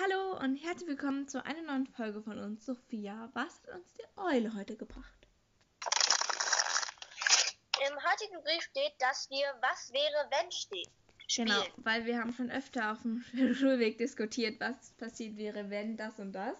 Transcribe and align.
Hallo 0.00 0.38
und 0.38 0.56
herzlich 0.56 0.88
willkommen 0.88 1.26
zu 1.28 1.44
einer 1.44 1.62
neuen 1.62 1.86
Folge 1.86 2.22
von 2.22 2.38
uns. 2.38 2.64
Sophia, 2.64 3.30
was 3.34 3.62
hat 3.62 3.74
uns 3.74 3.92
die 3.94 4.04
Eule 4.16 4.54
heute 4.54 4.76
gebracht? 4.76 5.26
Im 7.88 7.96
heutigen 7.96 8.42
Brief 8.42 8.62
steht, 8.62 8.92
dass 8.98 9.28
wir 9.30 9.46
Was 9.60 9.92
wäre, 9.92 10.30
wenn 10.30 10.50
steht. 10.52 10.88
Spielen. 11.26 11.48
Genau, 11.48 11.62
weil 11.78 12.04
wir 12.06 12.18
haben 12.18 12.32
schon 12.32 12.50
öfter 12.50 12.92
auf 12.92 13.02
dem 13.02 13.22
Schulweg 13.54 13.98
diskutiert, 13.98 14.60
was 14.60 14.92
passiert 14.92 15.36
wäre, 15.36 15.68
wenn 15.70 15.96
das 15.96 16.18
und 16.18 16.32
das. 16.32 16.56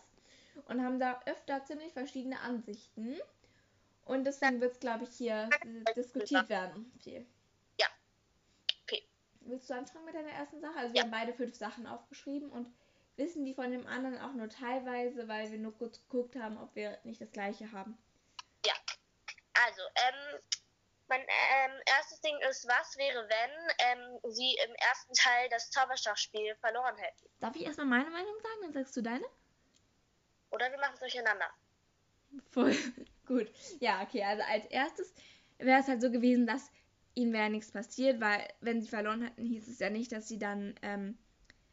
Und 0.67 0.83
haben 0.85 0.99
da 0.99 1.21
öfter 1.27 1.65
ziemlich 1.65 1.93
verschiedene 1.93 2.41
Ansichten. 2.41 3.17
Und 4.05 4.25
deswegen 4.25 4.61
wird 4.61 4.73
es, 4.73 4.81
glaube 4.81 5.05
ich, 5.05 5.11
hier 5.17 5.49
äh, 5.63 5.95
diskutiert 5.95 6.49
werden. 6.49 6.93
Viel. 7.03 7.27
Ja. 7.81 7.87
Okay. 8.83 9.03
Willst 9.41 9.71
du 9.71 9.75
anfangen 9.75 10.05
mit 10.05 10.15
deiner 10.15 10.31
ersten 10.31 10.61
Sache? 10.61 10.77
Also 10.77 10.93
wir 10.95 10.99
Ja. 10.99 11.05
haben 11.05 11.11
beide 11.11 11.33
fünf 11.33 11.55
Sachen 11.55 11.87
aufgeschrieben 11.87 12.51
und 12.51 12.67
wissen 13.19 13.45
die 13.45 13.55
von 13.55 13.71
dem 13.71 13.87
anderen 13.87 14.19
auch 14.19 14.33
nur 14.33 14.49
teilweise, 14.49 15.29
weil 15.29 15.51
wir 15.51 15.59
nur 15.59 15.77
kurz 15.77 16.01
geguckt 16.03 16.37
haben, 16.37 16.57
ob 16.59 16.75
wir 16.75 16.99
nicht 17.05 17.21
das 17.21 17.31
gleiche 17.31 17.71
haben. 17.73 17.99
Also, 19.67 19.83
ähm, 19.97 20.41
mein 21.09 21.21
ähm, 21.21 21.83
erstes 21.87 22.21
Ding 22.21 22.37
ist, 22.49 22.67
was 22.69 22.97
wäre, 22.97 23.29
wenn 23.29 23.75
ähm, 23.79 24.33
sie 24.33 24.57
im 24.67 24.75
ersten 24.77 25.13
Teil 25.15 25.49
das 25.51 25.71
Zauberstabspiel 25.71 26.55
verloren 26.57 26.97
hätten? 26.97 27.29
Darf 27.41 27.57
ich 27.57 27.65
erstmal 27.65 27.87
meine 27.87 28.11
Meinung 28.11 28.35
sagen, 28.41 28.61
dann 28.63 28.73
sagst 28.73 28.97
du 28.97 29.03
deine? 29.03 29.25
Oder 30.51 30.71
wir 30.71 30.79
machen 30.79 30.95
es 30.95 31.01
durcheinander. 31.01 31.51
Voll 32.51 32.77
gut. 33.27 33.51
Ja, 33.81 34.03
okay, 34.03 34.23
also 34.23 34.43
als 34.45 34.67
erstes 34.67 35.13
wäre 35.59 35.81
es 35.81 35.89
halt 35.89 36.03
so 36.03 36.11
gewesen, 36.11 36.47
dass 36.47 36.71
ihnen 37.15 37.33
wäre 37.33 37.51
nichts 37.51 37.73
passiert, 37.73 38.21
weil 38.21 38.47
wenn 38.61 38.81
sie 38.81 38.89
verloren 38.89 39.23
hätten, 39.23 39.45
hieß 39.45 39.67
es 39.67 39.81
ja 39.81 39.91
nicht, 39.91 40.13
dass 40.13 40.29
sie 40.29 40.39
dann 40.39 40.79
ähm, 40.83 41.19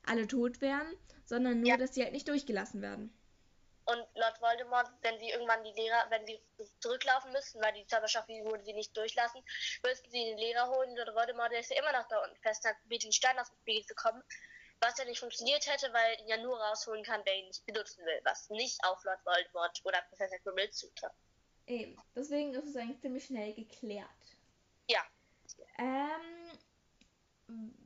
alle 0.08 0.28
tot 0.28 0.62
wären, 0.62 0.88
sondern 1.26 1.60
nur, 1.62 1.70
Ja. 1.70 1.78
dass 1.78 1.94
sie 1.94 2.04
halt 2.04 2.14
nicht 2.14 2.28
durchgelassen 2.28 2.82
werden. 2.82 3.14
Und 3.86 4.04
laut 4.16 4.42
Voldemort, 4.42 4.92
wenn 5.02 5.20
sie 5.20 5.30
irgendwann 5.30 5.64
die 5.64 5.72
Lehrer, 5.74 6.08
wenn 6.10 6.26
sie 6.26 6.40
zurücklaufen 6.80 7.32
müssten, 7.32 7.62
weil 7.62 7.74
die 7.74 7.86
Zauberstabsfigur 7.86 8.60
sie 8.64 8.74
nicht 8.74 8.98
durchlassen, 8.98 9.44
müssten 9.84 10.10
sie 10.10 10.24
den 10.26 10.38
Lehrer 10.40 10.68
holen. 10.70 10.90
Und 10.90 11.16
Voldemort 11.16 11.52
der 11.52 11.60
ist 11.60 11.70
ja 11.70 11.80
immer 11.80 11.92
noch 11.92 12.08
da 12.08 12.24
unten 12.24 12.36
fest, 12.38 12.66
hat 12.66 12.80
probiert, 12.82 13.04
den 13.04 13.12
Stein 13.12 13.38
aus 13.38 13.48
dem 13.50 13.58
Spiegel 13.62 13.86
zu 13.86 13.94
kommen. 13.94 14.24
Was 14.82 14.98
ja 14.98 15.06
nicht 15.06 15.20
funktioniert 15.20 15.68
hätte, 15.68 15.94
weil 15.94 16.14
er 16.14 16.20
ihn 16.20 16.28
ja 16.28 16.38
nur 16.38 16.60
rausholen 16.60 17.04
kann, 17.04 17.22
wer 17.26 17.36
ihn 17.38 17.48
nicht 17.48 17.64
benutzen 17.66 18.04
will. 18.06 18.20
Was 18.24 18.50
nicht 18.50 18.84
auf 18.84 19.04
Lord 19.04 19.24
Voldemort 19.24 19.80
oder 19.84 20.02
Professor 20.10 20.38
Quirrell 20.40 20.72
zutrifft. 20.72 21.16
Eben. 21.68 22.02
Deswegen 22.16 22.54
ist 22.56 22.66
es 22.68 22.76
eigentlich 22.76 23.02
ziemlich 23.02 23.26
schnell 23.26 23.54
geklärt. 23.54 24.10
Ja. 24.88 25.06
Ähm, 25.78 26.58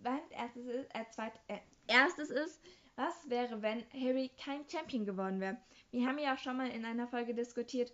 was 0.02 0.32
erstes 0.32 0.66
ist, 0.66 0.96
äh, 0.96 1.06
zweit, 1.12 1.34
äh, 1.48 1.60
erstes 1.90 2.30
ist, 2.30 2.62
was 2.96 3.30
wäre, 3.30 3.62
wenn 3.62 3.84
Harry 3.94 4.30
kein 4.44 4.68
Champion 4.70 5.06
geworden 5.06 5.40
wäre? 5.40 5.58
Wir 5.92 6.08
haben 6.08 6.18
ja 6.18 6.38
schon 6.38 6.58
mal 6.58 6.70
in 6.70 6.86
einer 6.86 7.08
Folge 7.08 7.34
diskutiert, 7.34 7.94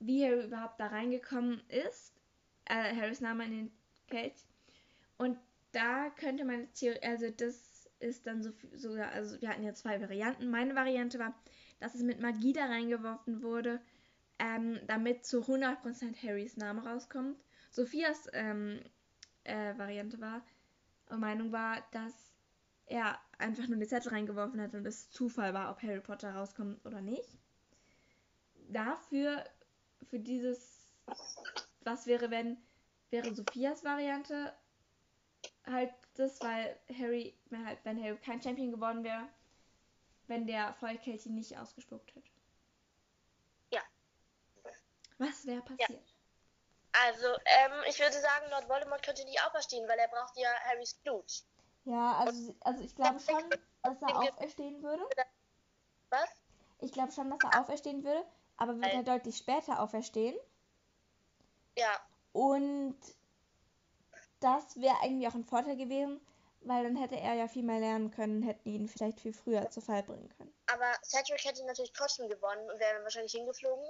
wie 0.00 0.24
Harry 0.24 0.44
überhaupt 0.44 0.80
da 0.80 0.86
reingekommen 0.86 1.60
ist. 1.68 2.14
Äh, 2.64 2.94
Harrys 2.94 3.20
Name 3.20 3.44
in 3.44 3.50
den 3.50 3.72
Kelch. 4.08 4.46
Und 5.16 5.38
da 5.72 6.10
könnte 6.10 6.44
man 6.44 6.68
hier, 6.74 6.98
also 7.02 7.30
das 7.30 7.88
ist 8.00 8.26
dann 8.26 8.42
so, 8.42 8.50
sogar, 8.74 9.10
also 9.12 9.40
wir 9.40 9.48
hatten 9.48 9.64
ja 9.64 9.74
zwei 9.74 10.00
Varianten. 10.00 10.50
Meine 10.50 10.74
Variante 10.74 11.18
war, 11.18 11.34
dass 11.80 11.94
es 11.94 12.02
mit 12.02 12.20
Magie 12.20 12.52
da 12.52 12.66
reingeworfen 12.66 13.42
wurde, 13.42 13.80
ähm, 14.38 14.78
damit 14.86 15.24
zu 15.24 15.40
100% 15.42 16.22
Harrys 16.22 16.56
Name 16.56 16.84
rauskommt. 16.84 17.36
Sophias 17.70 18.28
ähm, 18.32 18.80
äh, 19.44 19.76
Variante 19.76 20.20
war, 20.20 20.42
äh, 21.10 21.16
Meinung 21.16 21.52
war, 21.52 21.82
dass 21.90 22.27
er 22.88 23.18
einfach 23.38 23.68
nur 23.68 23.78
die 23.78 23.86
Zettel 23.86 24.12
reingeworfen 24.12 24.60
hat 24.60 24.74
und 24.74 24.86
es 24.86 25.10
Zufall 25.10 25.54
war, 25.54 25.70
ob 25.70 25.82
Harry 25.82 26.00
Potter 26.00 26.34
rauskommt 26.34 26.84
oder 26.84 27.00
nicht. 27.00 27.28
Dafür, 28.68 29.44
für 30.08 30.18
dieses, 30.18 30.92
was 31.82 32.06
wäre, 32.06 32.30
wenn, 32.30 32.56
wäre 33.10 33.34
Sophias 33.34 33.84
Variante 33.84 34.52
halt 35.66 35.92
das, 36.14 36.40
weil 36.40 36.78
Harry, 36.98 37.38
wenn, 37.50 37.66
halt, 37.66 37.78
wenn 37.84 38.02
Harry 38.02 38.16
kein 38.18 38.42
Champion 38.42 38.72
geworden 38.72 39.04
wäre, 39.04 39.28
wenn 40.26 40.46
der 40.46 40.74
Vollkelch 40.74 41.26
ihn 41.26 41.34
nicht 41.34 41.56
ausgespuckt 41.56 42.14
hätte. 42.14 42.30
Ja. 43.70 43.82
Was 45.18 45.46
wäre 45.46 45.62
passiert? 45.62 46.02
Also, 46.92 47.26
ähm, 47.26 47.84
ich 47.88 47.98
würde 47.98 48.20
sagen, 48.20 48.50
Lord 48.50 48.68
Voldemort 48.68 49.02
könnte 49.02 49.24
nicht 49.24 49.40
auferstehen, 49.42 49.88
weil 49.88 49.98
er 49.98 50.08
braucht 50.08 50.36
ja 50.36 50.48
Harrys 50.64 50.94
Blut. 50.94 51.44
Ja, 51.88 52.16
also, 52.18 52.54
also 52.60 52.84
ich 52.84 52.94
glaube 52.94 53.18
schon, 53.20 53.42
dass 53.82 54.02
er 54.02 54.18
auferstehen 54.18 54.82
würde. 54.82 55.02
Was? 56.10 56.28
Ich 56.80 56.92
glaube 56.92 57.12
schon, 57.12 57.30
dass 57.30 57.38
er 57.42 57.60
auferstehen 57.60 58.04
würde, 58.04 58.22
aber 58.58 58.76
wird 58.76 58.92
er 58.92 59.02
deutlich 59.02 59.36
später 59.38 59.80
auferstehen. 59.80 60.36
Ja, 61.76 61.98
Und 62.32 62.98
das 64.40 64.80
wäre 64.80 64.96
eigentlich 65.02 65.28
auch 65.28 65.34
ein 65.34 65.44
Vorteil 65.44 65.76
gewesen, 65.76 66.20
weil 66.60 66.84
dann 66.84 66.96
hätte 66.96 67.16
er 67.18 67.34
ja 67.34 67.48
viel 67.48 67.62
mehr 67.62 67.80
lernen 67.80 68.10
können, 68.10 68.42
hätten 68.42 68.68
ihn 68.68 68.88
vielleicht 68.88 69.20
viel 69.20 69.32
früher 69.32 69.70
zu 69.70 69.80
Fall 69.80 70.02
bringen 70.02 70.28
können. 70.36 70.52
aber 70.66 70.92
Cedric 71.02 71.44
hätte 71.44 71.64
natürlich 71.66 71.92
trotzdem 71.92 72.28
gewonnen 72.28 72.68
und 72.70 72.78
wäre 72.80 72.94
dann 72.94 73.02
wahrscheinlich 73.04 73.32
hingeflogen 73.32 73.86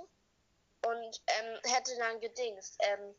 und 0.87 1.23
ähm, 1.27 1.59
hätte 1.65 1.97
dann 1.99 2.21
gedingst. 2.21 2.77
Ähm, 2.81 3.15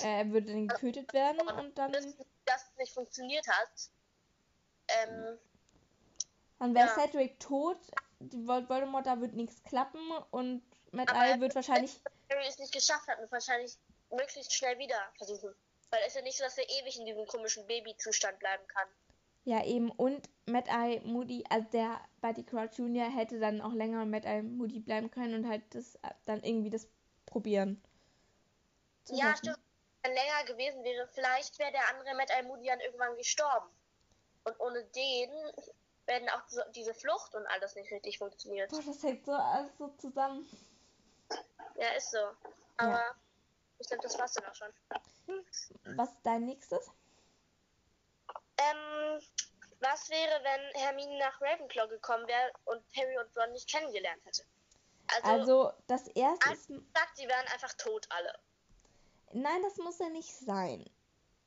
Äh, 0.00 0.20
Er 0.20 0.30
würde 0.30 0.52
dann 0.52 0.66
getötet 0.68 1.12
werden 1.12 1.46
und 1.48 1.76
dann, 1.78 1.92
bis 1.92 2.16
das 2.46 2.72
nicht 2.78 2.92
funktioniert 2.94 3.46
hat. 3.48 3.90
Ähm, 4.88 5.38
dann 6.58 6.74
wäre 6.74 6.86
ja. 6.86 6.94
Cedric 6.94 7.38
tot, 7.40 7.78
die 8.20 8.46
Vol- 8.46 8.68
Voldemort, 8.68 9.06
da 9.06 9.20
wird 9.20 9.34
nichts 9.34 9.62
klappen 9.64 10.00
und 10.30 10.62
Mad 10.92 11.12
Eye 11.12 11.32
er- 11.32 11.40
wird 11.40 11.54
wahrscheinlich 11.54 12.00
Harry 12.30 12.46
es 12.48 12.58
nicht 12.58 12.72
geschafft 12.72 13.06
hat 13.08 13.18
und 13.20 13.30
wahrscheinlich 13.32 13.76
möglichst 14.10 14.52
schnell 14.54 14.78
wieder 14.78 14.98
versuchen. 15.16 15.54
Weil 15.90 16.00
es 16.02 16.08
ist 16.08 16.16
ja 16.16 16.22
nicht 16.22 16.38
so, 16.38 16.44
dass 16.44 16.58
er 16.58 16.68
ewig 16.80 16.98
in 16.98 17.06
diesem 17.06 17.26
komischen 17.26 17.66
Babyzustand 17.66 18.38
bleiben 18.38 18.66
kann. 18.68 18.88
Ja, 19.44 19.62
eben. 19.64 19.90
Und 19.90 20.30
Mad 20.46 20.70
Eye 20.70 21.00
Moody, 21.04 21.44
also 21.50 21.68
der 21.70 22.00
Buddy 22.22 22.44
Crouch 22.44 22.78
Jr. 22.78 23.04
hätte 23.14 23.38
dann 23.38 23.60
auch 23.60 23.72
länger 23.72 24.04
Mad 24.06 24.26
Eye 24.26 24.42
Moody 24.42 24.80
bleiben 24.80 25.10
können 25.10 25.34
und 25.34 25.48
halt 25.48 25.62
das 25.74 25.96
äh, 25.96 26.10
dann 26.24 26.42
irgendwie 26.42 26.70
das 26.70 26.88
probieren. 27.26 27.82
Ja, 29.08 29.36
stimmt. 29.36 29.58
Wenn 30.02 30.14
länger 30.14 30.44
gewesen 30.46 30.82
wäre, 30.84 31.06
vielleicht 31.08 31.58
wäre 31.58 31.72
der 31.72 31.88
andere 31.88 32.14
Matt 32.14 32.30
Almudian 32.30 32.80
irgendwann 32.80 33.16
gestorben. 33.16 33.68
Und 34.44 34.60
ohne 34.60 34.84
den 34.84 35.30
werden 36.06 36.28
auch 36.30 36.42
diese 36.72 36.94
Flucht 36.94 37.34
und 37.34 37.46
alles 37.46 37.74
nicht 37.76 37.90
richtig 37.90 38.18
funktioniert. 38.18 38.70
Boah, 38.70 38.82
das 38.84 39.02
hängt 39.02 39.24
so 39.24 39.32
alles 39.32 39.76
so 39.78 39.88
zusammen. 39.98 40.46
Ja, 41.76 41.88
ist 41.96 42.10
so. 42.10 42.18
Aber 42.76 43.14
ich 43.78 43.86
glaube, 43.88 44.02
das 44.02 44.18
war's 44.18 44.34
dann 44.34 44.44
auch 44.46 44.54
schon. 44.54 44.72
Was 45.96 46.10
ist 46.10 46.18
dein 46.22 46.44
nächstes? 46.44 46.90
Ähm, 48.58 49.20
was 49.80 50.08
wäre, 50.10 50.44
wenn 50.44 50.80
Hermine 50.82 51.18
nach 51.18 51.40
Ravenclaw 51.40 51.88
gekommen 51.88 52.26
wäre 52.28 52.52
und 52.66 52.84
Harry 52.96 53.18
und 53.18 53.36
Ron 53.36 53.52
nicht 53.52 53.68
kennengelernt 53.68 54.24
hätte? 54.24 54.42
Also, 55.08 55.28
Also, 55.28 55.72
das 55.86 56.06
erste 56.08 56.52
ist. 56.52 56.66
sagt, 56.68 57.16
sie 57.16 57.26
wären 57.28 57.46
einfach 57.48 57.72
tot 57.74 58.06
alle. 58.10 58.38
Nein, 59.32 59.62
das 59.62 59.76
muss 59.78 59.98
ja 59.98 60.08
nicht 60.10 60.34
sein. 60.34 60.88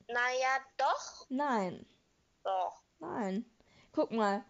Naja, 0.07 0.59
doch. 0.77 1.25
Nein. 1.29 1.85
Doch. 2.43 2.81
Nein. 2.99 3.45
Guck 3.93 4.11
mal. 4.11 4.43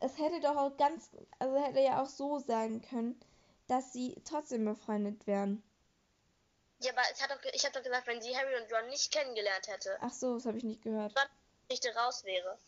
Es 0.00 0.18
hätte 0.18 0.40
doch 0.40 0.56
auch 0.56 0.76
ganz. 0.76 1.10
Also, 1.38 1.56
hätte 1.62 1.80
ja 1.80 2.02
auch 2.02 2.08
so 2.08 2.38
sein 2.38 2.82
können, 2.82 3.18
dass 3.66 3.92
sie 3.92 4.14
trotzdem 4.24 4.64
befreundet 4.64 5.26
wären. 5.26 5.62
Ja, 6.80 6.92
aber 6.92 7.02
ich 7.14 7.22
habe 7.22 7.34
doch, 7.34 7.52
ich 7.54 7.64
hab 7.64 7.72
doch 7.72 7.82
gesagt, 7.82 8.06
wenn 8.06 8.20
sie 8.20 8.36
Harry 8.36 8.54
und 8.62 8.70
Ron 8.72 8.88
nicht 8.90 9.10
kennengelernt 9.10 9.66
hätte, 9.66 9.96
Ach 10.00 10.12
so, 10.12 10.34
das 10.34 10.44
habe 10.44 10.58
ich 10.58 10.64
nicht 10.64 10.82
gehört. 10.82 11.14
die 11.14 11.68
Geschichte 11.74 11.98
raus 11.98 12.22
wäre. 12.24 12.58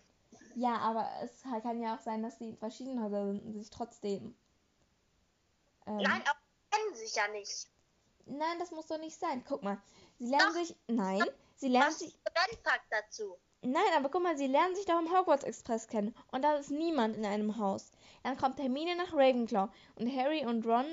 Ja, 0.55 0.77
aber 0.79 1.07
es 1.23 1.43
kann 1.43 1.81
ja 1.83 1.95
auch 1.95 2.01
sein, 2.01 2.23
dass 2.23 2.39
sie 2.39 2.49
in 2.49 2.57
verschiedenen 2.57 3.03
Häusern 3.03 3.33
sind 3.33 3.45
und 3.45 3.59
sich 3.61 3.69
trotzdem. 3.71 4.35
Ähm, 5.87 5.97
Nein, 5.99 6.23
aber 6.27 6.39
sie 6.41 6.71
kennen 6.77 6.95
sich 6.97 7.15
ja 7.15 7.29
nicht. 7.29 7.69
Nein, 8.25 8.59
das 8.59 8.71
muss 8.71 8.87
doch 8.87 8.99
nicht 8.99 9.19
sein. 9.19 9.45
Guck 9.47 9.63
mal. 9.63 9.79
Sie 10.19 10.27
lernen 10.27 10.53
Doch. 10.55 10.55
sich. 10.61 10.75
Nein, 10.87 11.25
sie 11.57 11.69
lernen 11.69 11.89
Was 11.89 11.99
sich. 11.99 12.19
der 12.25 12.59
Fakt 12.65 12.87
dazu? 12.91 13.39
Nein, 13.63 13.93
aber 13.97 14.09
guck 14.09 14.23
mal, 14.23 14.37
sie 14.37 14.47
lernen 14.47 14.77
sich 14.77 14.87
doch 14.87 14.99
im 14.99 15.13
Hogwarts 15.13 15.45
Express 15.45 15.89
kennen. 15.89 16.15
Und 16.31 16.43
da 16.43 16.57
ist 16.57 16.71
niemand 16.71 17.17
in 17.17 17.27
einem 17.27 17.59
Haus. 17.59 17.91
Dann 18.23 18.37
kommt 18.37 18.59
Hermine 18.59 18.95
nach 18.97 19.13
Ravenclaw. 19.13 19.69
Und 19.97 20.17
Harry 20.17 20.45
und 20.47 20.65
Ron. 20.65 20.87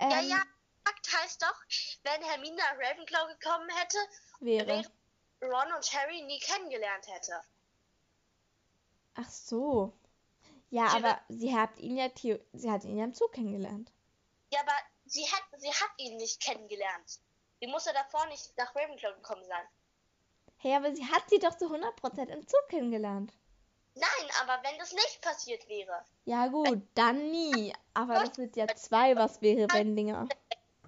Ähm, 0.00 0.10
ja, 0.10 0.20
ja, 0.20 0.42
Fakt 0.84 1.12
heißt 1.12 1.42
doch, 1.42 1.54
wenn 2.02 2.22
Hermine 2.22 2.56
nach 2.56 2.76
Ravenclaw 2.76 3.32
gekommen 3.34 3.68
hätte, 3.70 3.98
wäre. 4.40 4.66
wäre 4.66 4.90
Ron 5.42 5.72
und 5.76 5.92
Harry 5.92 6.22
nie 6.22 6.40
kennengelernt 6.40 7.06
hätte. 7.06 7.40
Ach 9.14 9.28
so. 9.28 9.92
Ja, 10.70 10.88
Sie 10.90 10.96
aber 10.96 11.20
sie 11.28 11.56
hat 11.56 11.78
ihn 11.78 11.96
ja 11.96 12.08
sie 12.52 12.70
hat 12.70 12.84
ihn 12.84 12.96
ja 12.96 13.04
im 13.04 13.14
Zug 13.14 13.32
kennengelernt. 13.32 13.92
Ja, 14.52 14.60
aber 14.60 14.74
sie 15.06 15.24
hat, 15.30 15.60
sie 15.60 15.72
hat 15.72 15.90
ihn 15.98 16.16
nicht 16.16 16.42
kennengelernt. 16.42 17.20
Sie 17.60 17.66
muss 17.68 17.84
ja 17.86 17.92
davor 17.92 18.26
nicht 18.26 18.56
nach 18.56 18.74
Ravenclaw 18.74 19.14
gekommen 19.14 19.44
sein. 19.46 19.66
Hey, 20.64 20.74
aber 20.74 20.94
sie 20.94 21.04
hat 21.04 21.28
sie 21.28 21.38
doch 21.38 21.54
zu 21.58 21.66
100% 21.66 22.28
im 22.28 22.48
Zug 22.48 22.68
kennengelernt. 22.70 23.34
Nein, 23.96 24.30
aber 24.40 24.62
wenn 24.62 24.78
das 24.78 24.92
nicht 24.92 25.20
passiert 25.20 25.68
wäre. 25.68 26.02
Ja 26.24 26.46
gut, 26.46 26.80
dann 26.94 27.30
nie. 27.30 27.74
Aber 27.92 28.14
das 28.14 28.34
sind 28.34 28.56
ja 28.56 28.66
zwei 28.68 29.14
Was 29.14 29.42
wäre 29.42 29.68
wenn 29.74 29.94
Dinger. 29.94 30.26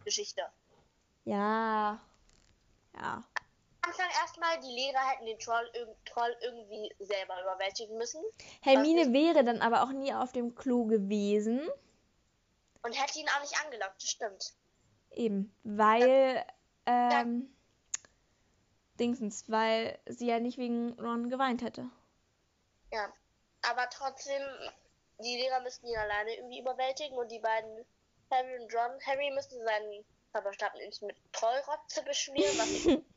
Geschichte. 0.03 0.41
Ja. 1.27 2.01
Ja. 2.95 3.23
Anfang 3.83 4.09
erstmal, 4.23 4.59
die 4.61 4.75
Lehrer 4.75 5.11
hätten 5.11 5.27
den 5.27 5.39
Troll, 5.39 5.71
Troll 6.07 6.35
irgendwie 6.41 6.91
selber 6.99 7.39
überwältigen 7.43 7.99
müssen. 7.99 8.25
Hermine 8.63 9.13
wäre 9.13 9.45
dann 9.45 9.61
aber 9.61 9.83
auch 9.83 9.93
nie 9.93 10.15
auf 10.15 10.33
dem 10.33 10.55
Klo 10.55 10.87
gewesen. 10.87 11.61
Und 12.83 12.93
hätte 12.95 13.19
ihn 13.19 13.29
auch 13.29 13.43
nicht 13.43 13.63
angelockt, 13.63 14.03
das 14.03 14.09
stimmt. 14.09 14.55
Eben, 15.11 15.55
weil, 15.65 16.47
ähm, 16.87 17.55
Dingsens, 18.97 19.45
weil 19.49 19.99
sie 20.07 20.27
ja 20.27 20.41
nicht 20.41 20.59
wegen 20.59 20.99
Ron 21.01 21.29
geweint 21.29 21.63
hätte. 21.63 21.89
Ja, 22.93 23.13
aber 23.63 23.89
trotzdem, 23.91 24.43
die 25.19 25.37
Lehrer 25.37 25.61
müssten 25.61 25.87
ihn 25.87 25.97
alleine 25.97 26.37
irgendwie 26.37 26.61
überwältigen 26.61 27.17
und 27.19 27.31
die 27.31 27.41
beiden, 27.41 27.85
Harry 28.31 28.59
und 28.59 28.75
Ron, 28.75 28.99
Harry 29.07 29.31
müsste 29.33 29.57
seinen 29.65 30.05
Zauberstab 30.33 30.75
mit 31.03 31.17
Trollrotze 31.33 32.03
beschmieren, 32.03 32.59
was 32.59 32.71
ich 32.71 32.85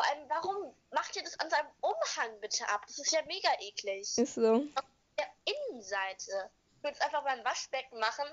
Vor 0.00 0.08
allem, 0.08 0.30
warum 0.30 0.74
macht 0.92 1.14
ihr 1.16 1.22
das 1.22 1.38
an 1.40 1.50
seinem 1.50 1.68
Umhang 1.82 2.40
bitte 2.40 2.66
ab? 2.70 2.84
Das 2.86 2.98
ist 2.98 3.12
ja 3.12 3.20
mega 3.26 3.50
eklig. 3.60 4.16
Ist 4.16 4.34
so. 4.34 4.54
Auf 4.74 4.84
der 5.18 5.26
Innenseite. 5.44 6.50
Ich 6.76 6.82
würde 6.82 6.96
es 6.96 7.00
einfach 7.02 7.22
beim 7.22 7.44
Waschbecken 7.44 8.00
machen 8.00 8.24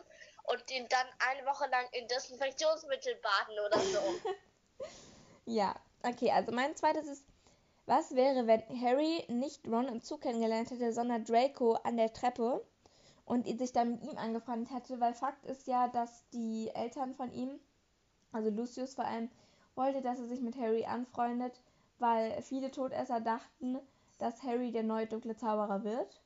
und 0.44 0.70
den 0.70 0.88
dann 0.88 1.08
eine 1.20 1.46
Woche 1.46 1.68
lang 1.68 1.86
in 1.92 2.08
Desinfektionsmittel 2.08 3.16
baden 3.16 3.60
oder 3.60 3.80
so. 3.82 4.00
ja, 5.46 5.76
okay, 6.04 6.32
also 6.32 6.52
mein 6.52 6.76
zweites 6.76 7.08
ist, 7.08 7.26
was 7.86 8.16
wäre, 8.16 8.48
wenn 8.48 8.62
Harry 8.82 9.24
nicht 9.30 9.66
Ron 9.66 9.88
im 9.88 10.02
Zug 10.02 10.22
kennengelernt 10.22 10.72
hätte, 10.72 10.92
sondern 10.92 11.24
Draco 11.24 11.74
an 11.84 11.96
der 11.96 12.12
Treppe 12.12 12.66
und 13.24 13.48
sich 13.48 13.72
dann 13.72 13.92
mit 13.92 14.04
ihm 14.04 14.18
angefreundet 14.18 14.74
hätte? 14.74 15.00
Weil 15.00 15.14
Fakt 15.14 15.46
ist 15.46 15.68
ja, 15.68 15.88
dass 15.88 16.28
die 16.32 16.70
Eltern 16.74 17.14
von 17.14 17.32
ihm, 17.32 17.60
also 18.34 18.50
Lucius 18.50 18.96
vor 18.96 19.06
allem, 19.06 19.32
wollte, 19.76 20.02
dass 20.02 20.20
er 20.20 20.28
sich 20.28 20.42
mit 20.42 20.58
Harry 20.58 20.84
anfreundet, 20.84 21.62
weil 22.00 22.42
viele 22.42 22.72
Todesser 22.72 23.22
dachten, 23.22 23.80
dass 24.18 24.44
Harry 24.44 24.72
der 24.72 24.84
neue 24.84 25.08
dunkle 25.08 25.38
Zauberer 25.38 25.86
wird 25.86 26.22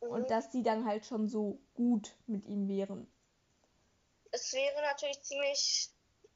mhm. 0.00 0.08
und 0.08 0.30
dass 0.30 0.50
sie 0.50 0.64
dann 0.64 0.84
halt 0.84 1.06
schon 1.06 1.28
so 1.28 1.60
gut 1.74 2.16
mit 2.26 2.44
ihm 2.46 2.66
wären. 2.66 3.06
Es 4.32 4.52
wäre 4.52 4.82
natürlich 4.82 5.22
ziemlich 5.22 5.91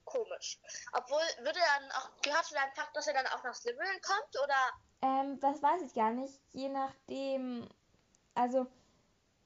komisch. 0.06 0.58
Obwohl, 0.92 1.20
würde 1.44 1.58
er 1.58 1.80
dann 1.80 1.90
auch, 1.92 2.22
gehört 2.22 2.44
zu 2.46 2.54
deinem 2.54 2.72
Fakt, 2.74 2.96
dass 2.96 3.06
er 3.06 3.14
dann 3.14 3.26
auch 3.26 3.44
nach 3.44 3.54
Slytherin 3.54 4.00
kommt, 4.00 4.42
oder? 4.42 4.62
Ähm, 5.02 5.40
das 5.40 5.62
weiß 5.62 5.82
ich 5.82 5.92
gar 5.92 6.12
nicht. 6.12 6.40
Je 6.52 6.68
nachdem, 6.70 7.68
also, 8.34 8.66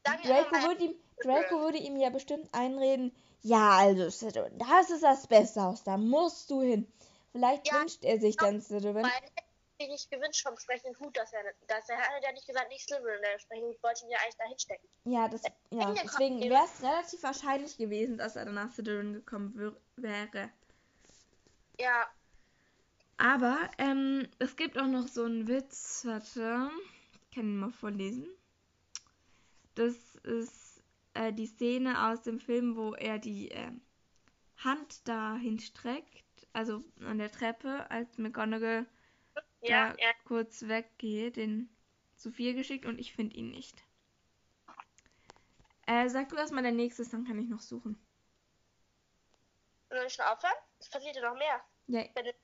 Draco 0.05 0.57
würde, 0.63 0.85
ihm, 0.85 0.95
Draco 1.23 1.61
würde 1.61 1.79
ihm 1.79 1.97
ja 1.97 2.11
bestimmt 2.11 2.55
einreden, 2.55 3.15
ja, 3.43 3.71
also 3.79 4.05
das 4.05 4.91
ist 4.91 5.03
das 5.03 5.27
Beste 5.27 5.63
aus, 5.63 5.83
da 5.83 5.97
musst 5.97 6.51
du 6.51 6.61
hin. 6.61 6.91
Vielleicht 7.33 7.69
ja, 7.69 7.81
wünscht 7.81 8.05
er 8.05 8.21
sich 8.21 8.37
dann 8.37 8.61
Slytherin. 8.61 9.05
Weil 9.05 9.11
er 9.81 9.89
nicht 9.89 10.11
gewünscht 10.11 10.43
vom 10.43 10.57
sprechenden 10.59 10.99
Hut, 11.01 11.17
dass 11.17 11.33
er, 11.33 11.43
dass 11.67 11.89
er 11.89 11.99
hat 11.99 12.23
ja 12.23 12.33
nicht 12.33 12.47
gesagt, 12.47 12.69
nicht 12.69 12.87
Slytherin, 12.87 13.23
der 13.23 13.39
sprechende 13.39 13.71
Hut 13.71 13.83
wollte 13.83 14.05
ihn 14.05 14.11
ja 14.11 14.19
eigentlich 14.19 14.37
da 14.37 14.45
hinstecken. 14.45 14.89
Ja, 15.05 15.29
das, 15.29 15.43
ja 15.71 15.93
deswegen 15.93 16.41
wäre 16.41 16.65
es 16.65 16.83
relativ 16.83 17.23
wahrscheinlich 17.23 17.77
gewesen, 17.77 18.19
dass 18.19 18.37
er 18.37 18.45
danach 18.45 18.71
Slytherin 18.73 19.15
gekommen 19.15 19.77
wäre. 19.97 20.51
Ja. 21.79 22.07
Aber, 23.17 23.59
ähm, 23.79 24.29
es 24.39 24.57
gibt 24.57 24.79
auch 24.79 24.87
noch 24.87 25.09
so 25.09 25.25
einen 25.25 25.47
Witz, 25.47 26.03
warte, 26.05 26.71
ich 27.13 27.35
kann 27.35 27.45
ihn 27.45 27.59
mal 27.59 27.71
vorlesen. 27.71 28.27
Das 29.75 29.95
ist 30.23 30.83
äh, 31.15 31.33
die 31.33 31.47
Szene 31.47 32.09
aus 32.09 32.23
dem 32.23 32.39
Film, 32.39 32.77
wo 32.77 32.95
er 32.95 33.19
die 33.19 33.51
äh, 33.51 33.73
Hand 34.59 35.07
dahin 35.09 35.59
streckt, 35.59 36.25
also 36.53 36.83
an 37.01 37.19
der 37.19 37.31
Treppe, 37.31 37.91
als 37.91 38.19
McGonagall 38.19 38.87
ja, 39.61 39.91
da 39.91 39.97
ja. 39.99 40.13
kurz 40.25 40.63
weggeht, 40.63 41.37
den 41.37 41.69
zu 42.17 42.31
viel 42.31 42.55
geschickt 42.55 42.87
und 42.87 42.99
ich 42.99 43.15
finde 43.15 43.37
ihn 43.37 43.51
nicht. 43.51 43.83
Äh, 45.87 46.09
sag 46.09 46.29
du 46.29 46.37
erstmal 46.37 46.63
dein 46.63 46.77
nächstes, 46.77 47.11
dann 47.11 47.25
kann 47.25 47.39
ich 47.39 47.49
noch 47.49 47.61
suchen. 47.61 47.99
Soll 49.89 50.07
ich 50.07 50.13
schon 50.13 50.25
aufhören? 50.25 50.55
Es 50.79 50.89
passiert 50.89 51.17
ja 51.17 51.23
noch 51.23 51.37
mehr. 51.37 51.61
Ja. 51.89 52.05
Wenn 52.15 52.27
es 52.27 52.35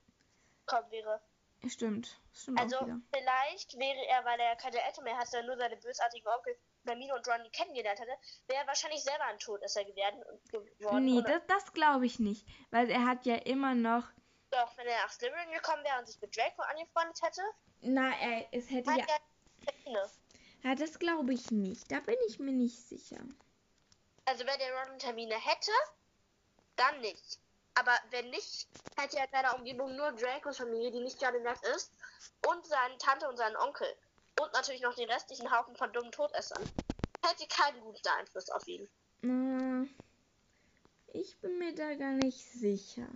kommen 0.67 0.91
wäre. 0.91 1.21
Stimmt. 1.69 2.21
Stimmt 2.33 2.61
also 2.61 2.77
vielleicht 3.15 3.79
wäre 3.79 4.07
er, 4.09 4.25
weil 4.25 4.39
er 4.41 4.57
keine 4.57 4.83
Eltern 4.83 5.05
mehr 5.05 5.17
hatte, 5.17 5.43
nur 5.45 5.57
seine 5.57 5.77
bösartigen 5.77 6.29
Onkel 6.29 6.57
Hermine 6.87 7.15
und 7.15 7.27
Ron 7.27 7.51
kennengelernt 7.53 8.01
hätte, 8.01 8.13
wäre 8.47 8.61
er 8.61 8.67
wahrscheinlich 8.67 9.03
selber 9.03 9.25
ein 9.25 9.39
Todesser 9.39 9.85
geworden. 9.85 10.23
geworden 10.51 11.05
nee, 11.05 11.19
oder? 11.19 11.41
das, 11.41 11.47
das 11.47 11.73
glaube 11.73 12.07
ich 12.07 12.19
nicht. 12.19 12.47
Weil 12.71 12.91
er 12.91 13.07
hat 13.07 13.27
ja 13.27 13.37
immer 13.37 13.75
noch. 13.75 14.05
Doch, 14.51 14.77
wenn 14.77 14.87
er 14.87 15.03
nach 15.03 15.13
Slytherin 15.13 15.51
gekommen 15.53 15.85
wäre 15.85 15.99
und 15.99 16.07
sich 16.07 16.21
mit 16.21 16.37
Draco 16.37 16.63
angefreundet 16.63 17.21
hätte. 17.23 17.43
Na, 17.83 18.11
er, 18.19 18.47
es 18.53 18.71
hätte 18.71 18.91
ja. 18.91 19.07
ja, 20.63 20.75
das 20.75 20.99
glaube 20.99 21.35
ich 21.35 21.51
nicht. 21.51 21.91
Da 21.91 22.01
bin 22.01 22.17
ich 22.29 22.39
mir 22.39 22.53
nicht 22.53 22.79
sicher. 22.89 23.21
Also, 24.25 24.45
wenn 24.47 24.61
er 24.61 24.81
Ron 24.81 24.93
und 24.95 25.05
Hermine 25.05 25.35
hätte, 25.35 25.73
dann 26.77 27.01
nicht. 27.01 27.39
Aber 27.75 27.93
wenn 28.11 28.31
nicht, 28.31 28.67
hätte 28.97 29.19
er 29.19 29.25
in 29.25 29.31
seiner 29.31 29.55
Umgebung 29.55 29.95
nur 29.97 30.13
Dracos 30.13 30.57
Familie, 30.57 30.91
die 30.91 31.01
nicht 31.01 31.19
gerade 31.19 31.41
nett 31.41 31.61
ist, 31.75 31.93
und 32.49 32.67
seine 32.67 32.97
Tante 32.99 33.29
und 33.29 33.37
seinen 33.37 33.57
Onkel. 33.57 33.87
Und 34.41 34.53
natürlich 34.53 34.83
noch 34.83 34.95
den 34.95 35.11
restlichen 35.11 35.51
Haufen 35.51 35.77
von 35.77 35.93
dummen 35.93 36.13
Todessern. 36.13 36.63
Hätte 37.25 37.47
keinen 37.49 37.81
guten 37.81 38.09
Einfluss 38.09 38.49
auf 38.51 38.67
ihn. 38.67 38.89
Ich 41.13 41.39
bin 41.39 41.59
mir 41.59 41.75
da 41.75 41.95
gar 41.95 42.13
nicht 42.13 42.39
sicher. 42.39 43.09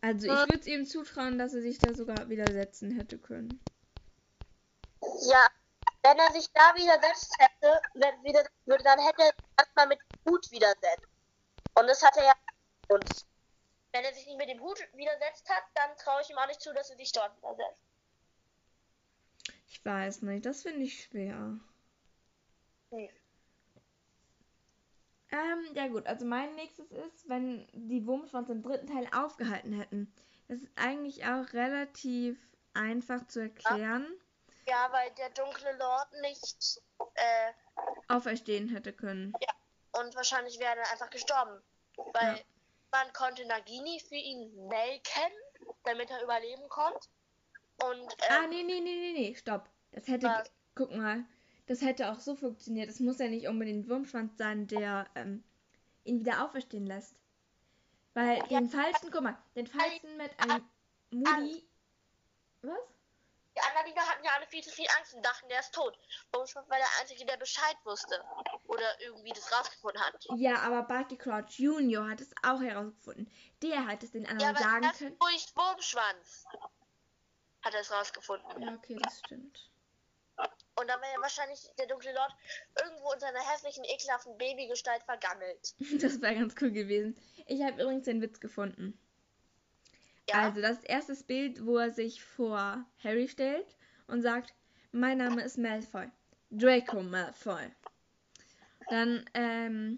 Also 0.00 0.26
ich 0.26 0.32
würde 0.32 0.60
es 0.60 0.66
ihm 0.66 0.86
zutrauen, 0.86 1.38
dass 1.38 1.54
er 1.54 1.62
sich 1.62 1.78
da 1.78 1.94
sogar 1.94 2.28
widersetzen 2.28 2.90
hätte 2.92 3.18
können. 3.18 3.60
Ja, 5.00 5.46
wenn 6.02 6.18
er 6.18 6.32
sich 6.32 6.48
da 6.52 6.74
widersetzt 6.74 7.34
hätte, 7.38 7.80
wieder, 8.22 8.44
würde, 8.66 8.84
dann 8.84 8.98
hätte 9.00 9.22
er 9.22 9.32
erstmal 9.58 9.88
mit 9.88 9.98
Hut 10.24 10.50
widersetzt. 10.50 11.06
Und 11.74 11.86
das 11.86 12.02
hat 12.02 12.16
er 12.16 12.24
ja. 12.24 12.34
Und 12.88 13.26
wenn 13.92 14.04
er 14.04 14.14
sich 14.14 14.26
nicht 14.26 14.38
mit 14.38 14.48
dem 14.48 14.60
Hut 14.60 14.78
widersetzt 14.94 15.48
hat, 15.48 15.64
dann 15.74 15.96
traue 15.96 16.22
ich 16.22 16.30
ihm 16.30 16.38
auch 16.38 16.46
nicht 16.46 16.60
zu, 16.60 16.72
dass 16.72 16.90
er 16.90 16.96
sich 16.96 17.12
dort 17.12 17.36
widersetzt. 17.38 17.82
Ich 19.66 19.84
weiß 19.84 20.22
nicht, 20.22 20.46
das 20.46 20.62
finde 20.62 20.84
ich 20.84 21.04
schwer. 21.04 21.58
Nee. 22.90 23.12
Ähm, 25.30 25.74
ja 25.74 25.88
gut, 25.88 26.06
also 26.06 26.24
mein 26.24 26.54
nächstes 26.54 26.90
ist, 26.90 27.28
wenn 27.28 27.66
die 27.72 28.06
Wurmschwanz 28.06 28.48
im 28.48 28.62
dritten 28.62 28.86
Teil 28.86 29.08
aufgehalten 29.14 29.72
hätten. 29.72 30.12
Das 30.48 30.62
ist 30.62 30.70
eigentlich 30.76 31.26
auch 31.26 31.52
relativ 31.52 32.38
einfach 32.72 33.26
zu 33.26 33.40
erklären. 33.40 34.06
Ja, 34.66 34.88
weil 34.90 35.10
der 35.12 35.30
dunkle 35.30 35.76
Lord 35.78 36.08
nicht 36.22 36.80
äh, 37.14 37.52
auferstehen 38.08 38.68
hätte 38.68 38.92
können. 38.92 39.32
Ja, 39.40 40.00
und 40.00 40.14
wahrscheinlich 40.14 40.58
wäre 40.58 40.76
er 40.76 40.92
einfach 40.92 41.10
gestorben. 41.10 41.60
Weil 41.96 42.36
ja. 42.36 42.42
man 42.92 43.12
konnte 43.12 43.44
Nagini 43.46 44.00
für 44.00 44.14
ihn 44.14 44.68
melken, 44.68 45.32
damit 45.84 46.10
er 46.10 46.22
überleben 46.22 46.68
konnte. 46.68 47.08
Und, 47.82 48.14
ah, 48.22 48.36
ähm, 48.36 48.44
ah, 48.44 48.46
nee, 48.48 48.62
nee, 48.62 48.80
nee, 48.80 48.96
nee, 48.96 49.12
nee, 49.12 49.34
stopp. 49.34 49.68
Das 49.92 50.06
hätte, 50.08 50.26
was? 50.26 50.50
guck 50.74 50.94
mal, 50.94 51.24
das 51.68 51.82
hätte 51.82 52.10
auch 52.10 52.18
so 52.18 52.34
funktioniert. 52.34 52.88
Es 52.88 52.98
muss 52.98 53.18
ja 53.18 53.28
nicht 53.28 53.46
unbedingt 53.46 53.88
Wurmschwanz 53.88 54.36
sein, 54.38 54.66
der 54.66 55.06
ähm, 55.14 55.44
ihn 56.04 56.20
wieder 56.20 56.44
auferstehen 56.44 56.86
lässt. 56.86 57.14
Weil 58.14 58.40
den 58.48 58.68
falschen, 58.68 59.10
guck 59.12 59.22
mal, 59.22 59.38
den 59.54 59.66
falschen 59.66 60.16
mit 60.16 60.32
einem 60.40 60.68
Moody. 61.10 61.62
Was? 62.62 62.78
Die 63.54 63.60
anderen 63.60 63.86
Liga 63.86 64.00
hatten 64.00 64.24
ja 64.24 64.30
alle 64.36 64.46
viel 64.46 64.62
zu 64.62 64.70
viel 64.70 64.86
Angst 64.98 65.14
und 65.14 65.24
dachten, 65.24 65.48
der 65.48 65.60
ist 65.60 65.74
tot. 65.74 65.98
Wurmschwanz 66.32 66.68
war 66.70 66.78
der 66.78 66.86
Einzige, 67.00 67.26
der 67.26 67.36
Bescheid 67.36 67.76
wusste. 67.84 68.24
Oder 68.66 69.00
irgendwie 69.00 69.32
das 69.32 69.52
rausgefunden 69.52 70.00
hat. 70.00 70.26
Ja, 70.36 70.60
aber 70.60 70.82
Barty 70.84 71.16
Crouch 71.16 71.58
Junior 71.58 72.08
hat 72.08 72.20
es 72.20 72.30
auch 72.42 72.62
herausgefunden. 72.62 73.30
Der 73.62 73.86
hat 73.86 74.02
es 74.02 74.12
den 74.12 74.26
anderen 74.26 74.54
ja, 74.54 74.60
sagen 74.62 74.82
das 74.82 74.98
können. 74.98 75.18
Durch 75.18 75.54
Wurmschwanz 75.54 76.46
hat 77.62 77.74
er 77.74 77.80
es 77.80 77.92
rausgefunden. 77.92 78.62
Ja, 78.62 78.74
okay, 78.74 78.98
das 79.02 79.18
stimmt. 79.18 79.68
Und 80.78 80.88
dann 80.88 81.00
wäre 81.00 81.12
ja 81.12 81.20
wahrscheinlich 81.20 81.70
der 81.78 81.86
dunkle 81.86 82.12
Lord 82.12 82.32
irgendwo 82.80 83.12
in 83.12 83.20
seiner 83.20 83.40
hässlichen, 83.40 83.84
ekelhaften 83.84 84.36
Babygestalt 84.38 85.02
vergammelt. 85.02 85.74
Das 86.00 86.20
wäre 86.20 86.36
ganz 86.36 86.54
cool 86.60 86.70
gewesen. 86.70 87.16
Ich 87.46 87.62
habe 87.62 87.82
übrigens 87.82 88.04
den 88.04 88.22
Witz 88.22 88.38
gefunden. 88.38 88.98
Ja? 90.28 90.42
Also 90.42 90.60
das 90.60 90.84
erste 90.84 91.14
Bild, 91.24 91.64
wo 91.66 91.78
er 91.78 91.90
sich 91.90 92.22
vor 92.22 92.84
Harry 93.02 93.28
stellt 93.28 93.76
und 94.06 94.22
sagt, 94.22 94.54
mein 94.92 95.18
Name 95.18 95.42
ist 95.42 95.58
Malfoy. 95.58 96.08
Draco 96.50 97.02
Malfoy. 97.02 97.70
Dann 98.88 99.24
ähm, 99.34 99.96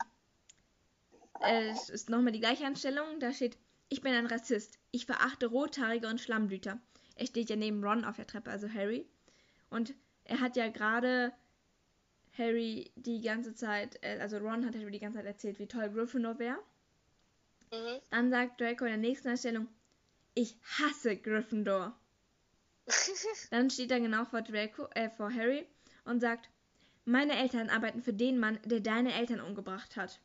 es 1.41 1.91
ist 1.91 2.11
nochmal 2.11 2.33
die 2.33 2.41
gleiche 2.41 2.67
Anstellung. 2.67 3.21
Da 3.21 3.33
steht, 3.33 3.57
ich 3.89 4.01
bin 4.01 4.15
ein 4.15 4.27
Rassist. 4.27 4.79
Ich 4.91 5.07
verachte 5.07 5.47
Rothaarige 5.47 6.09
und 6.09 6.21
Schlammblüter. 6.21 6.79
Er 7.17 7.27
steht 7.27 7.51
ja 7.51 7.57
neben 7.57 7.85
Ron 7.85 8.05
auf 8.05 8.17
der 8.17 8.27
Treppe, 8.27 8.51
also 8.51 8.69
Harry. 8.73 9.07
Und 9.69 9.95
er 10.25 10.41
hat 10.41 10.57
ja 10.57 10.69
gerade 10.69 11.33
Harry 12.37 12.91
die 12.97 13.21
ganze 13.21 13.55
Zeit, 13.55 13.99
äh, 14.03 14.19
also 14.21 14.39
Ron 14.39 14.65
hat 14.67 14.75
Harry 14.75 14.91
die 14.91 14.99
ganze 14.99 15.19
Zeit 15.19 15.27
erzählt, 15.27 15.59
wie 15.59 15.67
toll 15.67 15.91
Gryffindor 15.91 16.39
wäre. 16.39 16.59
Mhm. 17.73 18.01
Dann 18.11 18.31
sagt 18.31 18.61
Draco 18.61 18.85
in 18.85 18.91
der 18.91 18.99
nächsten 18.99 19.29
Einstellung, 19.29 19.69
ich 20.35 20.57
hasse 20.79 21.17
Gryffindor. 21.17 21.97
Dann 23.51 23.71
steht 23.71 23.91
er 23.91 24.01
genau 24.01 24.25
vor 24.25 24.43
Draco, 24.43 24.89
äh, 24.95 25.11
vor 25.11 25.33
Harry 25.33 25.67
und 26.05 26.21
sagt, 26.21 26.49
meine 27.05 27.37
Eltern 27.37 27.71
arbeiten 27.71 28.03
für 28.03 28.13
den 28.13 28.39
Mann, 28.39 28.59
der 28.65 28.81
deine 28.81 29.15
Eltern 29.15 29.41
umgebracht 29.41 29.97
hat. 29.97 30.21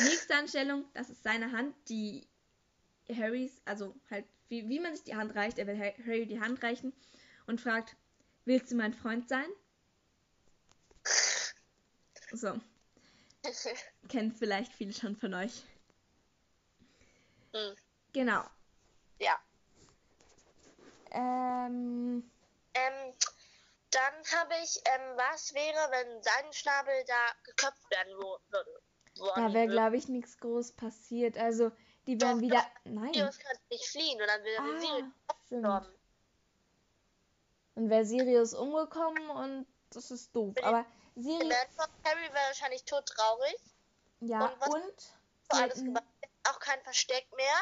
Nächste 0.00 0.34
Anstellung, 0.34 0.84
das 0.94 1.10
ist 1.10 1.22
seine 1.22 1.52
Hand, 1.52 1.74
die 1.88 2.26
Harrys, 3.08 3.62
also 3.64 3.94
halt, 4.10 4.24
wie, 4.48 4.68
wie 4.68 4.80
man 4.80 4.94
sich 4.94 5.04
die 5.04 5.16
Hand 5.16 5.34
reicht, 5.34 5.58
er 5.58 5.66
will 5.66 5.78
Harry 5.78 6.26
die 6.26 6.40
Hand 6.40 6.62
reichen 6.62 6.92
und 7.46 7.60
fragt, 7.60 7.96
willst 8.46 8.70
du 8.70 8.76
mein 8.76 8.94
Freund 8.94 9.28
sein? 9.28 9.48
So. 12.32 12.54
Kennen 14.08 14.32
vielleicht 14.32 14.72
viele 14.72 14.92
schon 14.92 15.16
von 15.16 15.34
euch. 15.34 15.62
Hm. 17.52 17.76
Genau. 18.12 18.42
Ja. 19.18 19.38
Ähm, 21.10 22.30
Ähm, 22.74 23.14
dann 23.90 24.14
habe 24.38 24.54
ich, 24.62 24.80
ähm, 24.84 25.16
was 25.16 25.54
wäre, 25.54 25.90
wenn 25.90 26.22
sein 26.22 26.52
Schnabel 26.52 27.04
da 27.06 27.32
geköpft 27.44 27.90
werden 27.90 28.12
würde? 28.14 28.82
da 29.34 29.52
wäre, 29.54 29.68
glaube 29.68 29.96
ich, 29.96 30.08
nichts 30.08 30.36
groß 30.38 30.72
passiert. 30.72 31.38
Also, 31.38 31.70
die 32.06 32.20
werden 32.20 32.36
Doch, 32.40 32.42
wieder. 32.42 32.60
doch. 32.84 32.90
Nein. 32.92 33.14
Sirius 33.14 33.38
kann 33.38 33.56
nicht 33.70 33.86
fliehen 33.86 34.20
und 34.20 34.26
dann 34.26 34.42
Sirius 34.42 34.60
Ah, 34.60 34.78
stimmt. 35.46 35.62
gestorben. 35.62 35.95
Und 37.76 37.90
wäre 37.90 38.04
Sirius 38.04 38.54
umgekommen 38.54 39.30
und 39.30 39.66
das 39.90 40.10
ist 40.10 40.34
doof. 40.34 40.54
Aber 40.62 40.84
Sirius. 41.14 41.54
Dann 41.76 41.88
Harry 42.04 42.22
wäre 42.32 42.46
wahrscheinlich 42.48 42.84
tot 42.84 43.06
traurig. 43.06 43.56
Ja, 44.20 44.46
und 44.46 44.74
und. 44.74 45.74
Gemacht. 45.74 46.04
Auch 46.48 46.58
kein 46.58 46.80
Versteck 46.82 47.26
mehr 47.36 47.54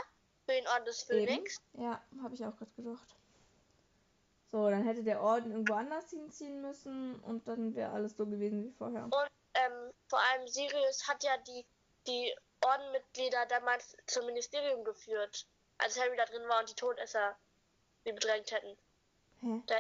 für 0.47 0.52
den 0.52 0.66
Orden 0.68 0.85
des 0.87 1.09
Eben. 1.11 1.26
Phönix. 1.26 1.61
Ja, 1.75 2.02
habe 2.23 2.35
ich 2.35 2.44
auch 2.44 2.56
gerade 2.56 2.71
gedacht. 2.76 3.16
So, 4.50 4.71
dann 4.71 4.85
hätte 4.85 5.02
der 5.02 5.21
Orden 5.21 5.50
irgendwo 5.50 5.75
anders 5.75 6.11
hinziehen 6.11 6.62
müssen 6.62 7.18
und 7.21 7.47
dann 7.49 7.75
wäre 7.75 7.90
alles 7.90 8.16
so 8.16 8.25
gewesen 8.25 8.64
wie 8.64 8.71
vorher. 8.71 9.04
Und 9.04 9.30
ähm, 9.54 9.92
vor 10.09 10.21
allem 10.21 10.47
Sirius 10.47 11.09
hat 11.09 11.25
ja 11.25 11.37
die, 11.38 11.66
die 12.06 12.33
Ordenmitglieder 12.64 13.47
damals 13.47 13.97
zum 14.06 14.26
Ministerium 14.26 14.85
geführt, 14.85 15.47
als 15.78 15.99
Harry 15.99 16.16
da 16.16 16.25
drin 16.26 16.49
war 16.49 16.61
und 16.61 16.71
die 16.71 16.75
Todesser 16.75 17.37
sie 18.04 18.12
bedrängt 18.12 18.52
hätten. 18.52 18.76
Hä? 19.45 19.63
Da 19.67 19.77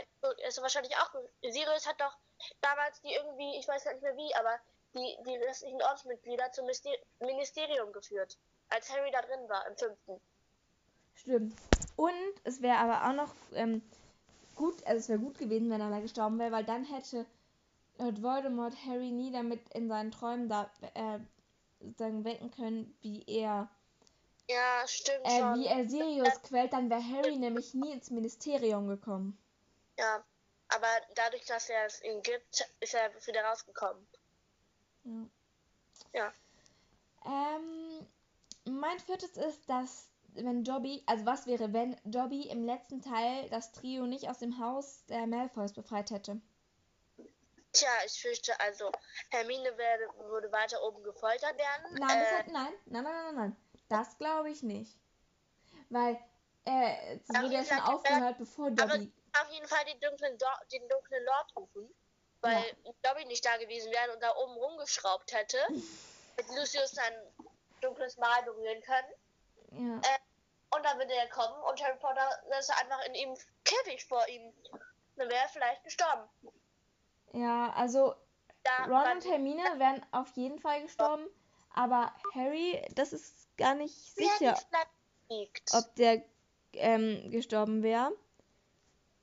ist 0.48 0.60
wahrscheinlich 0.62 0.96
auch. 0.96 1.14
Sirius 1.42 1.86
hat 1.86 2.00
doch 2.00 2.18
damals 2.60 3.00
die 3.00 3.14
irgendwie, 3.14 3.58
ich 3.58 3.66
weiß 3.68 3.84
gar 3.84 3.92
nicht 3.94 4.02
mehr 4.02 4.16
wie, 4.16 4.34
aber 4.34 4.60
die, 4.94 5.16
die 5.26 5.36
restlichen 5.36 5.82
Ordensmitglieder 5.82 6.52
zum 6.52 6.66
Ministerium 7.20 7.92
geführt, 7.92 8.38
als 8.68 8.90
Harry 8.90 9.10
da 9.10 9.22
drin 9.22 9.48
war, 9.48 9.66
im 9.66 9.76
fünften. 9.76 10.20
Stimmt. 11.14 11.56
Und 11.96 12.12
es 12.44 12.60
wäre 12.62 12.78
aber 12.78 13.08
auch 13.08 13.14
noch 13.16 13.34
ähm, 13.52 13.82
gut, 14.54 14.84
also 14.86 14.98
es 15.00 15.08
wäre 15.08 15.20
gut 15.20 15.38
gewesen, 15.38 15.70
wenn 15.70 15.80
er 15.80 15.90
da 15.90 16.00
gestorben 16.00 16.38
wäre, 16.38 16.52
weil 16.52 16.64
dann 16.64 16.84
hätte 16.84 17.26
Lord 17.98 18.22
Voldemort 18.22 18.86
Harry 18.86 19.12
nie 19.12 19.32
damit 19.32 19.70
in 19.74 19.88
seinen 19.88 20.12
Träumen 20.12 20.48
da 20.48 20.70
äh, 20.94 21.20
sozusagen 21.80 22.24
wecken 22.24 22.50
können, 22.50 22.96
wie 23.02 23.24
er 23.26 23.70
Ja, 24.48 24.86
stimmt 24.86 25.26
äh, 25.26 25.30
schon. 25.30 25.54
wie 25.54 25.66
er 25.66 25.88
Sirius 25.88 26.42
quält, 26.42 26.72
dann 26.72 26.88
wäre 26.90 27.02
Harry 27.02 27.36
nämlich 27.36 27.74
nie 27.74 27.90
ins 27.92 28.10
Ministerium 28.10 28.86
gekommen. 28.88 29.38
Ja, 29.98 30.24
aber 30.68 30.88
dadurch, 31.14 31.44
dass 31.46 31.68
er 31.68 31.86
es 31.86 32.02
ihm 32.02 32.22
gibt, 32.22 32.68
ist 32.80 32.94
er 32.94 33.10
wieder 33.26 33.44
rausgekommen. 33.44 34.06
Ja. 35.04 35.28
Ja. 36.12 36.32
Ähm, 37.26 38.06
mein 38.64 38.98
viertes 39.00 39.36
ist, 39.36 39.68
dass 39.68 40.08
wenn 40.34 40.64
Dobby, 40.64 41.02
also 41.06 41.26
was 41.26 41.46
wäre, 41.46 41.72
wenn 41.72 41.96
Dobby 42.04 42.48
im 42.48 42.64
letzten 42.64 43.00
Teil 43.00 43.48
das 43.50 43.72
Trio 43.72 44.06
nicht 44.06 44.28
aus 44.28 44.38
dem 44.38 44.58
Haus 44.58 45.04
der 45.06 45.26
Malfoys 45.26 45.72
befreit 45.72 46.10
hätte? 46.10 46.40
Tja, 47.72 47.88
ich 48.06 48.20
fürchte 48.20 48.58
also, 48.60 48.90
Hermine 49.30 49.76
werde, 49.76 50.08
würde 50.28 50.50
weiter 50.52 50.82
oben 50.82 51.02
gefoltert 51.02 51.56
werden. 51.58 51.98
Nein, 51.98 52.18
äh, 52.18 52.38
hat, 52.38 52.46
nein, 52.48 52.72
nein, 52.86 53.04
nein, 53.04 53.04
nein, 53.04 53.34
nein, 53.34 53.56
das 53.88 54.16
glaube 54.18 54.50
ich 54.50 54.62
nicht. 54.62 54.96
Weil, 55.88 56.18
äh, 56.64 57.16
es 57.16 57.28
wurde 57.28 57.54
ja 57.54 57.64
schon 57.64 57.80
aufgehört, 57.80 58.38
bevor 58.38 58.70
Dobby, 58.70 59.12
auf 59.40 59.50
jeden 59.50 59.66
Fall 59.66 59.84
den 59.84 60.00
dunklen, 60.00 60.38
Do 60.38 60.46
den 60.72 60.88
dunklen 60.88 61.24
Lord 61.24 61.56
rufen, 61.56 61.94
weil 62.40 62.76
Dobby 63.02 63.24
nicht 63.26 63.44
da 63.44 63.56
gewesen 63.56 63.90
wäre 63.92 64.12
und 64.12 64.22
da 64.22 64.34
oben 64.36 64.54
rumgeschraubt 64.54 65.32
hätte, 65.32 65.58
mit 66.36 66.48
Lucius 66.56 66.92
sein 66.92 67.14
dunkles 67.80 68.16
Mal 68.16 68.42
berühren 68.44 68.82
können. 68.82 70.00
ja, 70.02 70.16
Und 70.74 70.84
dann 70.84 70.98
würde 70.98 71.14
er 71.14 71.28
kommen 71.28 71.62
und 71.64 71.82
Harry 71.82 71.98
Potter 71.98 72.28
ist 72.58 72.70
einfach 72.70 73.04
in 73.06 73.14
ihm 73.14 73.34
Käfig 73.64 74.04
vor 74.06 74.26
ihm. 74.28 74.52
Dann 75.16 75.28
wäre 75.28 75.42
er 75.42 75.48
vielleicht 75.48 75.84
gestorben. 75.84 76.28
ja, 77.32 77.72
also 77.74 78.14
Da 78.62 78.84
Ron 78.86 79.16
und 79.16 79.24
Hermine 79.24 79.62
wären 79.78 80.04
auf 80.12 80.28
jeden 80.36 80.58
Fall 80.58 80.82
gestorben, 80.82 81.26
aber 81.74 82.12
Harry, 82.34 82.84
das 82.94 83.12
ist 83.12 83.48
gar 83.56 83.74
nicht 83.74 83.94
sicher, 84.14 84.56
ob 85.72 85.94
der 85.96 86.22
ähm, 86.72 87.30
gestorben 87.30 87.82
wäre. 87.82 88.12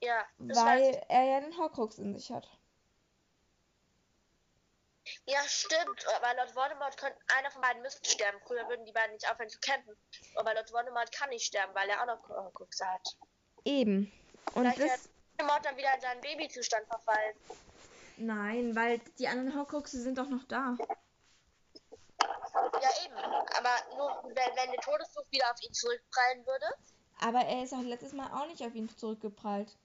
Ja, 0.02 0.26
weil 0.38 1.02
er 1.08 1.24
ja 1.24 1.40
den 1.40 1.58
Horcrux 1.58 1.98
in 1.98 2.18
sich 2.18 2.32
hat. 2.32 2.48
Ja, 5.26 5.42
stimmt. 5.48 6.06
Aber 6.16 6.36
Lord 6.36 6.56
Voldemort 6.56 6.98
könnte, 6.98 7.18
einer 7.38 7.52
von 7.52 7.62
beiden 7.62 7.82
müsste 7.82 8.08
sterben. 8.10 8.40
Früher 8.46 8.68
würden 8.68 8.86
die 8.86 8.92
beiden 8.92 9.14
nicht 9.14 9.30
aufhören 9.30 9.50
zu 9.50 9.60
kämpfen. 9.60 9.96
Aber 10.36 10.54
Lord 10.54 10.72
Voldemort 10.72 11.12
kann 11.12 11.30
nicht 11.30 11.46
sterben, 11.46 11.74
weil 11.76 11.90
er 11.90 12.02
auch 12.02 12.06
noch 12.06 12.30
Horcruxe 12.30 12.86
hat. 12.86 13.18
Eben. 13.66 14.12
Und 14.54 14.64
Vielleicht 14.64 14.80
das. 14.80 14.90
wird 14.90 15.12
Voldemort 15.38 15.66
dann 15.66 15.78
wieder 15.78 15.96
in 15.96 16.02
seinen 16.02 16.22
Babyzustand 16.22 16.88
verfallen. 16.88 17.36
Nein, 18.18 18.76
weil 18.76 19.00
die 19.18 19.28
anderen 19.28 19.56
Horcruxe 19.56 20.02
sind 20.02 20.18
doch 20.18 20.30
noch 20.30 20.44
da. 20.46 20.78
Ja, 22.20 22.90
eben. 23.06 23.16
Aber 23.18 23.98
nur, 23.98 24.24
wenn, 24.26 24.56
wenn 24.56 24.72
der 24.72 24.82
Todesfluch 24.82 25.26
wieder 25.32 25.52
auf 25.52 25.62
ihn 25.62 25.74
zurückprallen 25.74 26.46
würde. 26.46 26.66
Aber 27.20 27.40
er 27.40 27.64
ist 27.64 27.74
auch 27.74 27.82
letztes 27.82 28.14
Mal 28.14 28.28
auch 28.32 28.48
nicht 28.48 28.62
auf 28.64 28.74
ihn 28.76 28.90
zurückgeprallt. 28.90 29.76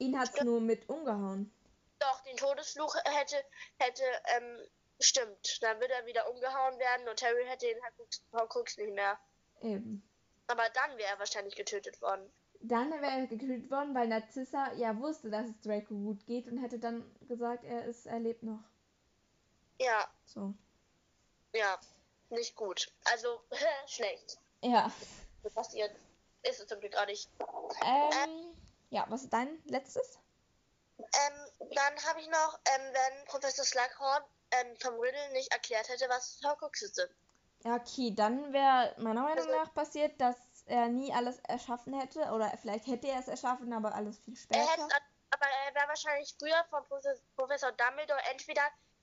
Ihn 0.00 0.18
hat's 0.18 0.42
nur 0.42 0.60
mit 0.60 0.88
umgehauen. 0.88 1.52
Doch, 1.98 2.20
den 2.24 2.36
Todesfluch 2.36 2.94
hätte, 3.04 3.36
hätte, 3.78 4.02
ähm, 4.36 4.58
stimmt. 4.98 5.62
Dann 5.62 5.78
würde 5.78 5.92
er 5.92 6.06
wieder 6.06 6.28
umgehauen 6.30 6.78
werden 6.78 7.08
und 7.08 7.22
Harry 7.22 7.44
hätte 7.46 7.66
den 7.66 7.76
Horcrux 8.32 8.78
nicht 8.78 8.94
mehr. 8.94 9.18
Eben. 9.60 10.02
Aber 10.46 10.68
dann 10.70 10.96
wäre 10.96 11.10
er 11.10 11.18
wahrscheinlich 11.18 11.54
getötet 11.54 12.00
worden. 12.00 12.32
Dann 12.62 12.90
wäre 12.90 13.20
er 13.20 13.26
getötet 13.26 13.70
worden, 13.70 13.94
weil 13.94 14.08
Narzissa 14.08 14.72
ja 14.72 14.98
wusste, 14.98 15.30
dass 15.30 15.48
es 15.48 15.60
Draco 15.60 15.94
gut 15.94 16.26
geht 16.26 16.46
und 16.46 16.58
hätte 16.58 16.78
dann 16.78 17.04
gesagt, 17.28 17.64
er 17.64 17.84
ist, 17.84 18.06
er 18.06 18.20
lebt 18.20 18.42
noch. 18.42 18.60
Ja, 19.78 20.10
So. 20.24 20.54
ja. 21.54 21.78
Nicht 22.30 22.54
gut. 22.54 22.90
Also, 23.04 23.40
schlecht. 23.86 24.38
Ja. 24.62 24.90
Das 25.42 25.52
passiert. 25.52 25.90
Ist 26.42 26.60
es 26.60 26.66
zum 26.66 26.80
Glück 26.80 26.96
auch 26.96 27.06
nicht. 27.06 27.28
Ähm, 27.84 28.54
ja, 28.90 29.04
was 29.08 29.22
ist 29.22 29.32
dein 29.32 29.60
letztes? 29.64 30.18
Ähm, 30.98 31.68
dann 31.74 32.04
habe 32.08 32.20
ich 32.20 32.28
noch, 32.28 32.58
ähm, 32.66 32.92
wenn 32.92 33.24
Professor 33.26 33.64
Slughorn 33.64 34.22
ähm, 34.50 34.76
vom 34.80 34.94
Riddle 35.00 35.32
nicht 35.32 35.50
erklärt 35.52 35.88
hätte, 35.88 36.08
was 36.08 36.40
Horcruxe 36.44 36.88
sind. 36.88 37.10
Ja, 37.64 37.76
okay, 37.76 38.12
dann 38.14 38.52
wäre 38.52 38.94
meiner 38.98 39.22
Meinung 39.22 39.38
Also- 39.46 39.50
nach 39.56 39.72
passiert, 39.74 40.20
dass 40.20 40.36
er 40.66 40.88
nie 40.88 41.12
alles 41.12 41.38
erschaffen 41.40 41.98
hätte. 41.98 42.20
Oder 42.32 42.52
vielleicht 42.60 42.86
hätte 42.86 43.08
er 43.08 43.18
es 43.20 43.28
erschaffen, 43.28 43.72
aber 43.72 43.94
alles 43.94 44.18
viel 44.18 44.34
Er 44.50 44.60
hätte, 44.60 44.72
später. 44.72 44.96
aber 45.30 45.46
er 45.66 45.74
wäre 45.74 45.88
wahrscheinlich 45.88 46.34
früher 46.38 46.64
von 46.70 46.82
Profe- 46.84 47.20
Professor 47.36 47.72
Dumbledore 47.72 48.20
entweder 48.30 48.62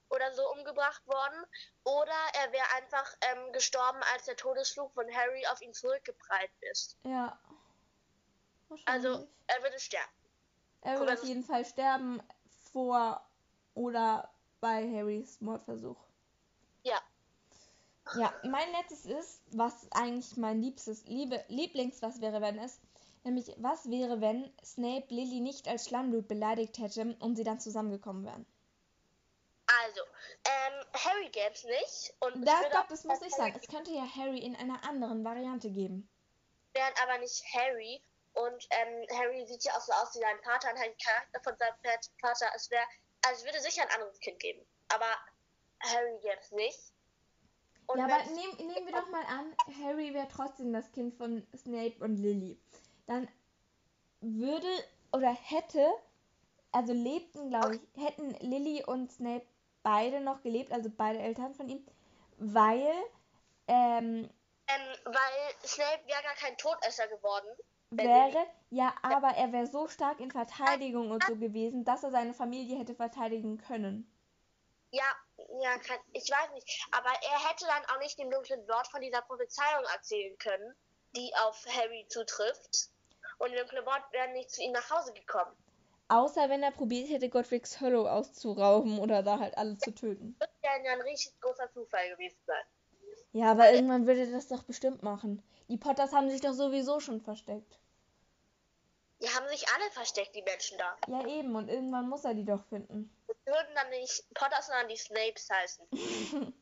oder 0.10 0.34
so 0.34 0.50
umgebracht 0.54 1.06
worden 1.06 1.46
oder 1.84 2.14
er 2.42 2.52
wäre 2.54 2.66
einfach 2.78 3.14
ähm, 3.22 3.52
gestorben, 3.52 4.00
als 4.14 4.24
der 4.26 4.38
Todesflug 4.38 4.94
von 4.94 5.06
Harry 5.14 5.46
auf 5.48 5.62
ihn 5.62 5.74
zurückgeprallt 5.74 6.52
ist. 6.72 6.96
Ja. 7.04 7.38
Also 8.86 9.28
er 9.48 9.64
würde 9.64 9.80
sterben. 9.80 10.12
er 10.82 11.00
würde 11.00 11.14
auf 11.14 11.24
jeden 11.24 11.44
Fall 11.44 11.66
sterben 11.66 12.22
vor 12.72 13.26
oder 13.74 14.30
bei 14.60 14.90
Harrys 14.92 15.40
Mordversuch. 15.42 15.98
Ja. 16.84 17.00
Ja, 18.16 18.34
mein 18.44 18.72
letztes 18.72 19.06
ist, 19.06 19.42
was 19.52 19.88
eigentlich 19.92 20.38
mein 20.38 20.62
liebstes, 20.62 21.06
liebe, 21.06 21.44
Lieblings, 21.50 22.02
was 22.02 22.22
wäre, 22.22 22.42
wenn 22.42 22.58
es, 22.58 22.80
nämlich, 23.24 23.54
was 23.58 23.90
wäre, 23.90 24.22
wenn 24.22 24.52
Snape 24.64 25.08
Lily 25.10 25.42
nicht 25.42 25.68
als 25.68 25.88
Schlammblut 25.88 26.28
beleidigt 26.28 26.78
hätte 26.78 27.18
und 27.20 27.36
sie 27.36 27.44
dann 27.44 27.60
zusammengekommen 27.60 28.26
wären. 28.26 28.46
Also, 29.84 30.02
ähm, 30.46 30.86
Harry 30.94 31.30
gäbe 31.30 31.54
es 31.54 31.66
nicht. 31.66 32.14
Und 32.22 32.48
Da, 32.48 32.64
stopp, 32.70 32.88
das 32.88 33.04
muss 33.04 33.20
kein 33.20 33.28
ich 33.28 33.36
sagen. 33.36 33.60
Es 33.62 33.68
könnte 33.68 33.92
ja 33.92 34.08
Harry 34.16 34.40
in 34.40 34.56
einer 34.56 34.82
anderen 34.88 35.26
Variante 35.26 35.70
geben. 35.70 36.10
wären 36.74 36.94
aber 37.04 37.18
nicht 37.18 37.44
Harry 37.54 38.02
Und 38.38 38.68
ähm, 38.70 39.08
Harry 39.18 39.46
sieht 39.48 39.64
ja 39.64 39.74
auch 39.74 39.82
so 39.82 39.92
aus 39.94 40.14
wie 40.16 40.20
sein 40.20 40.40
Vater 40.44 40.72
und 40.72 40.80
hat 40.80 40.86
den 40.86 40.98
Charakter 40.98 41.42
von 41.44 41.58
seinem 41.58 41.76
Vater. 42.22 42.52
Es 42.56 42.70
wäre, 42.70 42.84
also 43.26 43.40
es 43.40 43.46
würde 43.46 43.60
sicher 43.60 43.82
ein 43.82 43.90
anderes 43.90 44.20
Kind 44.20 44.40
geben. 44.40 44.64
Aber 44.90 45.10
Harry 45.80 46.20
es 46.40 46.52
nicht. 46.52 46.94
Und 47.88 48.00
ja, 48.00 48.06
aber 48.06 48.24
nehm, 48.26 48.68
nehmen 48.68 48.86
wir 48.86 48.94
doch 48.94 49.10
mal 49.10 49.26
an, 49.26 49.56
Harry 49.82 50.14
wäre 50.14 50.28
trotzdem 50.28 50.74
das 50.74 50.92
Kind 50.92 51.16
von 51.16 51.48
Snape 51.56 51.96
und 52.00 52.18
Lily. 52.18 52.60
Dann 53.08 53.28
würde 54.20 54.68
oder 55.14 55.32
hätte, 55.32 55.90
also 56.72 56.94
lebten, 56.94 57.50
glaube 57.50 57.78
ich, 57.78 58.04
hätten 58.04 58.32
Lily 58.42 58.84
und 58.84 59.12
Snape 59.12 59.48
beide 59.84 60.20
noch 60.20 60.42
gelebt, 60.42 60.72
also 60.72 60.90
beide 60.90 61.20
Eltern 61.20 61.56
von 61.56 61.70
ihm, 61.70 61.88
weil 62.38 62.92
ähm, 63.68 64.30
ähm, 64.68 64.98
weil 65.06 65.66
Snape 65.66 66.06
wäre 66.08 66.24
gar 66.24 66.36
kein 66.36 66.58
Todesser 66.58 67.08
geworden. 67.08 67.48
Wäre, 67.92 68.46
ja, 68.70 68.94
aber 69.02 69.30
er 69.30 69.54
wäre 69.54 69.68
so 69.68 69.88
stark 69.88 70.20
in 70.20 70.32
Verteidigung 70.32 71.10
und 71.12 71.24
so 71.24 71.36
gewesen, 71.36 71.86
dass 71.86 72.04
er 72.04 72.12
seine 72.12 72.34
Familie 72.34 72.78
hätte 72.78 72.96
verteidigen 72.96 73.58
können. 73.58 74.12
Ja, 74.92 75.16
ja, 75.62 75.78
kann, 75.78 76.00
ich 76.14 76.30
weiß 76.30 76.52
nicht. 76.54 76.88
Aber 76.92 77.10
er 77.10 77.50
hätte 77.50 77.66
dann 77.66 77.86
auch 77.86 78.00
nicht 78.00 78.20
dem 78.20 78.30
dunklen 78.30 78.68
Wort 78.68 78.88
von 78.88 79.02
dieser 79.02 79.22
Prophezeiung 79.22 79.84
erzählen 79.94 80.38
können, 80.38 80.76
die 81.16 81.32
auf 81.46 81.66
Harry 81.70 82.06
zutrifft. 82.10 82.90
Und 83.38 83.52
der 83.52 83.62
dunkle 83.62 83.86
Wort 83.86 84.04
wäre 84.12 84.32
nicht 84.32 84.52
zu 84.52 84.62
ihm 84.62 84.72
nach 84.72 84.90
Hause 84.90 85.14
gekommen. 85.14 85.56
Außer 86.10 86.50
wenn 86.50 86.64
er 86.64 86.72
probiert 86.72 87.10
hätte, 87.10 87.30
Godric's 87.30 87.80
Hollow 87.82 88.08
auszurauben 88.08 89.00
oder 89.00 89.24
da 89.24 89.40
halt 89.40 89.58
alle 89.58 89.78
zu 89.78 89.94
töten. 89.94 90.36
Das 90.40 90.50
wäre 90.62 90.84
ja 90.84 90.94
ein 90.94 91.02
richtig 91.02 91.40
großer 91.42 91.72
Zufall 91.74 92.10
gewesen 92.10 92.40
sein. 92.46 92.64
Ja, 93.34 93.52
aber 93.52 93.72
irgendwann 93.72 94.08
würde 94.08 94.30
das 94.32 94.48
doch 94.48 94.64
bestimmt 94.64 95.04
machen. 95.04 95.44
Die 95.70 95.78
Potters 95.78 96.14
haben 96.14 96.30
sich 96.30 96.42
doch 96.42 96.54
sowieso 96.54 97.00
schon 97.00 97.22
versteckt. 97.22 97.80
Die 99.22 99.28
haben 99.30 99.48
sich 99.50 99.66
alle 99.74 99.92
versteckt, 99.92 100.36
die 100.36 100.44
Menschen 100.44 100.78
da. 100.78 100.96
Ja, 101.08 101.26
eben. 101.28 101.56
Und 101.56 101.70
irgendwann 101.70 102.08
muss 102.08 102.24
er 102.24 102.34
die 102.34 102.46
doch 102.46 102.64
finden. 102.66 103.14
Das 103.28 103.38
würden 103.46 103.76
dann 103.76 103.90
nicht 103.90 104.24
Potters, 104.34 104.68
sondern 104.68 104.88
die 104.88 104.98
Snapes 104.98 105.50
heißen. 105.50 105.88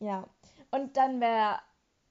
ja. 0.00 0.26
Und 0.70 0.96
dann 0.96 1.20
wäre 1.20 1.60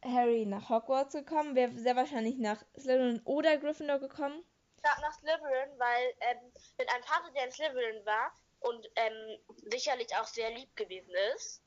Harry 0.03 0.45
nach 0.45 0.69
Hogwarts 0.69 1.13
gekommen, 1.13 1.55
wäre 1.55 1.71
sehr 1.71 1.95
wahrscheinlich 1.95 2.37
nach 2.37 2.63
Slytherin 2.77 3.21
oder 3.25 3.57
Gryffindor 3.57 3.99
gekommen. 3.99 4.43
Ja, 4.83 4.91
nach 5.01 5.13
Slytherin, 5.13 5.79
weil 5.79 6.13
ähm, 6.19 6.51
mit 6.77 6.89
einem 6.89 7.03
Vater, 7.03 7.31
der 7.31 7.45
in 7.45 7.51
Slytherin 7.51 8.05
war 8.05 8.31
und 8.59 8.89
ähm, 8.95 9.39
sicherlich 9.71 10.15
auch 10.15 10.25
sehr 10.25 10.51
lieb 10.51 10.75
gewesen 10.75 11.13
ist, 11.35 11.61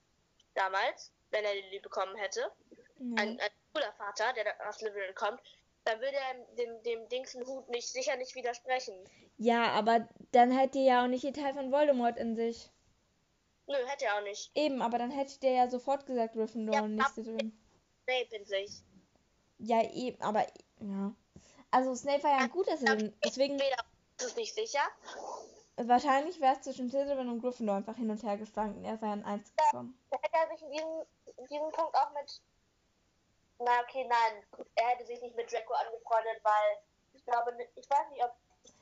damals, 0.54 1.12
wenn 1.36 1.44
er 1.44 1.70
die 1.70 1.78
bekommen 1.78 2.16
hätte, 2.16 2.50
mhm. 2.98 3.14
ein, 3.18 3.40
ein 3.40 3.50
cooler 3.72 3.92
Vater, 3.92 4.32
der 4.32 4.68
aus 4.68 4.78
Slytherin 4.78 5.14
kommt, 5.14 5.40
dann 5.84 6.00
würde 6.00 6.16
er 6.16 6.56
dem, 6.56 6.82
dem 6.82 7.08
Dingsenhut 7.08 7.68
nicht, 7.68 7.88
sicher 7.88 8.16
nicht 8.16 8.34
widersprechen. 8.34 8.94
Ja, 9.36 9.70
aber 9.72 10.08
dann 10.32 10.50
hätte 10.50 10.78
er 10.78 10.84
ja 10.84 11.04
auch 11.04 11.08
nicht 11.08 11.24
den 11.24 11.34
Teil 11.34 11.52
von 11.52 11.70
Voldemort 11.70 12.16
in 12.16 12.34
sich. 12.34 12.70
Nö, 13.66 13.76
hätte 13.86 14.06
er 14.06 14.16
auch 14.16 14.22
nicht. 14.22 14.50
Eben, 14.54 14.80
aber 14.80 14.98
dann 14.98 15.10
hätte 15.10 15.38
der 15.40 15.52
ja 15.52 15.68
sofort 15.68 16.06
gesagt 16.06 16.34
Gryffindor 16.34 16.76
ja, 16.76 16.82
und 16.82 16.94
nicht 16.94 17.08
Slytherin. 17.10 17.58
Snape 18.04 18.36
in 18.36 18.46
sich. 18.46 18.82
Ja, 19.58 19.82
eben, 19.90 20.20
aber 20.22 20.46
ja. 20.80 21.14
Also 21.70 21.94
Snape 21.94 22.22
war 22.22 22.30
ja 22.30 22.38
ein 22.38 22.50
guter 22.50 22.76
Slytherin, 22.76 23.14
deswegen... 23.24 23.58
Ist 24.18 24.28
es 24.28 24.36
nicht 24.36 24.54
sicher? 24.54 24.80
Wahrscheinlich 25.76 26.40
wäre 26.40 26.54
es 26.54 26.62
zwischen 26.62 26.88
Slytherin 26.88 27.28
und 27.28 27.40
Gryffindor 27.40 27.76
einfach 27.76 27.96
hin 27.96 28.08
und 28.08 28.22
her 28.22 28.38
geschwankt. 28.38 28.82
Er 28.82 28.96
sei 28.96 29.08
ein 29.08 29.24
Eins 29.24 29.52
gekommen. 29.54 29.98
Ja, 30.10 30.18
hätte 30.22 30.36
er 30.36 30.56
sich 30.56 30.62
in 30.62 30.72
diesem, 30.72 30.88
in 31.36 31.46
diesem 31.46 31.70
Punkt 31.72 31.94
auch 31.94 32.10
mit 32.12 32.40
na, 33.58 33.80
okay, 33.80 34.04
nein. 34.04 34.42
Er 34.74 34.88
hätte 34.88 35.06
sich 35.06 35.20
nicht 35.20 35.36
mit 35.36 35.50
Draco 35.50 35.74
angefreundet, 35.74 36.40
weil 36.42 36.78
ich 37.14 37.24
glaube, 37.24 37.56
ich 37.74 37.90
weiß 37.90 38.10
nicht, 38.10 38.22
ob. 38.22 38.34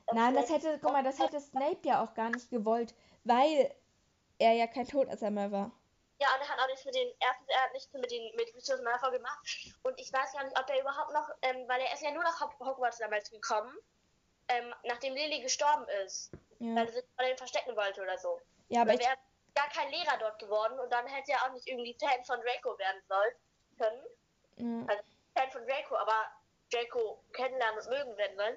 ob 0.07 0.15
nein, 0.15 0.35
das 0.35 0.51
hätte, 0.51 0.79
guck 0.81 0.93
mal, 0.93 1.05
das 1.05 1.19
hätte 1.19 1.41
Snape 1.41 1.79
ja 1.85 2.03
auch 2.03 2.15
gar 2.15 2.31
nicht 2.31 2.51
gewollt, 2.51 2.95
weil 3.25 3.75
er 4.39 4.53
ja 4.53 4.67
kein 4.67 4.87
Todesser 4.87 5.31
mehr 5.31 5.53
war. 5.53 5.71
Ja, 6.21 6.29
und 6.35 6.41
er 6.41 6.49
hat 6.49 6.59
auch 6.61 6.69
nichts 6.69 6.85
mit 6.85 6.95
den, 6.95 7.09
erstens, 7.21 7.49
er 7.49 7.63
hat 7.63 7.73
nichts 7.73 7.93
mit 7.93 8.11
den, 8.11 8.35
mit 8.37 8.53
Lucius 8.55 8.81
Malfoy 8.83 9.13
gemacht. 9.13 9.75
Und 9.83 9.99
ich 10.01 10.13
weiß 10.13 10.33
gar 10.33 10.45
nicht, 10.45 10.59
ob 10.59 10.69
er 10.69 10.81
überhaupt 10.81 11.13
noch, 11.13 11.29
ähm, 11.43 11.69
weil 11.69 11.81
er 11.81 11.93
ist 11.93 12.03
ja 12.03 12.13
nur 12.13 12.23
nach 12.23 12.41
Hogwarts 12.41 12.99
damals 12.99 13.31
gekommen, 13.31 13.77
ähm, 14.49 14.75
nachdem 14.85 15.15
Lily 15.15 15.41
gestorben 15.41 15.87
ist. 16.05 16.31
Ja. 16.61 16.77
Weil 16.77 16.87
er 16.87 16.93
sich 16.93 17.05
vor 17.17 17.27
dem 17.27 17.37
verstecken 17.37 17.77
wollte 17.77 18.03
oder 18.03 18.17
so. 18.19 18.41
Ja, 18.69 18.83
aber. 18.83 18.93
Er 18.93 19.01
wäre 19.01 19.17
gar 19.55 19.69
kein 19.69 19.91
Lehrer 19.91 20.19
dort 20.19 20.39
geworden 20.39 20.79
und 20.79 20.93
dann 20.93 21.07
hätte 21.07 21.33
er 21.33 21.45
auch 21.45 21.53
nicht 21.53 21.67
irgendwie 21.69 21.97
Fan 21.99 22.25
von 22.25 22.41
Draco 22.41 22.79
werden 22.79 23.03
sollen 23.09 23.35
können. 23.79 24.87
Ja. 24.87 24.87
Also 24.89 25.03
Fan 25.37 25.51
von 25.51 25.67
Draco, 25.67 25.97
aber 25.97 26.27
Draco 26.73 27.19
kennenlernen 27.33 27.79
und 27.81 27.89
mögen 27.89 28.17
werden 28.17 28.39
wollen. 28.39 28.57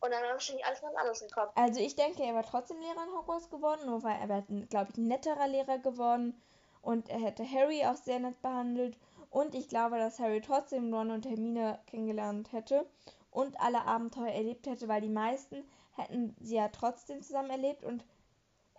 Und 0.00 0.12
dann 0.12 0.22
wahrscheinlich 0.22 0.64
alles 0.64 0.80
ganz 0.80 0.94
anderes 0.94 1.20
gekommen. 1.20 1.50
Also 1.56 1.80
ich 1.80 1.96
denke, 1.96 2.22
er 2.22 2.34
war 2.34 2.44
trotzdem 2.44 2.80
Lehrer 2.80 3.04
in 3.04 3.18
Hogwarts 3.18 3.50
geworden, 3.50 3.86
nur 3.86 4.04
weil 4.04 4.16
er 4.20 4.28
wäre, 4.28 4.44
glaube 4.66 4.92
ich, 4.92 4.96
ein 4.96 5.08
netterer 5.08 5.48
Lehrer 5.48 5.78
geworden. 5.78 6.40
Und 6.82 7.08
er 7.08 7.18
hätte 7.18 7.44
Harry 7.50 7.84
auch 7.84 7.96
sehr 7.96 8.20
nett 8.20 8.40
behandelt. 8.40 8.96
Und 9.30 9.56
ich 9.56 9.68
glaube, 9.68 9.98
dass 9.98 10.20
Harry 10.20 10.40
trotzdem 10.40 10.94
Ron 10.94 11.10
und 11.10 11.26
Hermine 11.26 11.80
kennengelernt 11.86 12.52
hätte 12.52 12.88
und 13.30 13.60
alle 13.60 13.82
Abenteuer 13.82 14.32
erlebt 14.32 14.66
hätte, 14.66 14.88
weil 14.88 15.00
die 15.00 15.08
meisten 15.08 15.68
hätten 15.96 16.36
sie 16.40 16.56
ja 16.56 16.68
trotzdem 16.68 17.20
zusammen 17.22 17.50
erlebt. 17.50 17.84
Und 17.84 18.04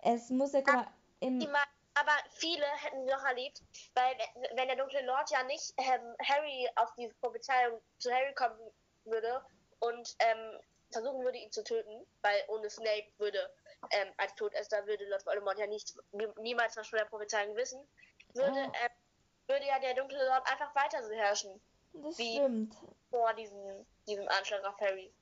es 0.02 0.30
muss 0.30 0.52
ja, 0.52 0.62
guck 0.62 0.74
mal, 0.74 0.86
im... 1.20 1.38
Die 1.38 1.48
aber 1.94 2.12
viele 2.30 2.66
hätten 2.66 3.04
noch 3.04 3.24
erlebt, 3.24 3.62
weil 3.94 4.16
wenn 4.54 4.68
der 4.68 4.76
dunkle 4.76 5.04
Lord 5.04 5.30
ja 5.30 5.42
nicht 5.42 5.74
ähm, 5.76 6.14
Harry 6.22 6.68
auf 6.76 6.94
die 6.94 7.08
Prophezeiung 7.20 7.80
zu 7.98 8.10
Harry 8.12 8.32
kommen 8.34 8.58
würde 9.04 9.44
und 9.80 10.16
ähm, 10.20 10.60
versuchen 10.92 11.22
würde, 11.24 11.38
ihn 11.38 11.52
zu 11.52 11.64
töten, 11.64 12.06
weil 12.22 12.42
ohne 12.48 12.70
Snape 12.70 13.06
würde 13.18 13.50
ähm, 13.90 14.08
als 14.16 14.34
Todesser 14.34 14.86
würde 14.86 15.08
Lord 15.08 15.26
Voldemort 15.26 15.58
ja 15.58 15.66
nicht, 15.66 15.94
niemals 16.38 16.76
was 16.76 16.88
von 16.88 16.98
der 16.98 17.06
Prophezeiung 17.06 17.56
wissen, 17.56 17.80
würde, 18.34 18.66
oh. 18.68 18.72
ähm, 18.84 18.90
würde 19.46 19.66
ja 19.66 19.78
der 19.78 19.94
dunkle 19.94 20.24
Lord 20.26 20.50
einfach 20.50 20.74
weiter 20.74 21.02
so 21.02 21.12
herrschen. 21.12 21.60
Das 21.92 22.18
wie 22.18 22.36
stimmt. 22.36 22.76
Vor 23.10 23.34
diesem, 23.34 23.86
diesem 24.06 24.28
Anschlag 24.28 24.64
auf 24.64 24.78
Harry. 24.80 25.12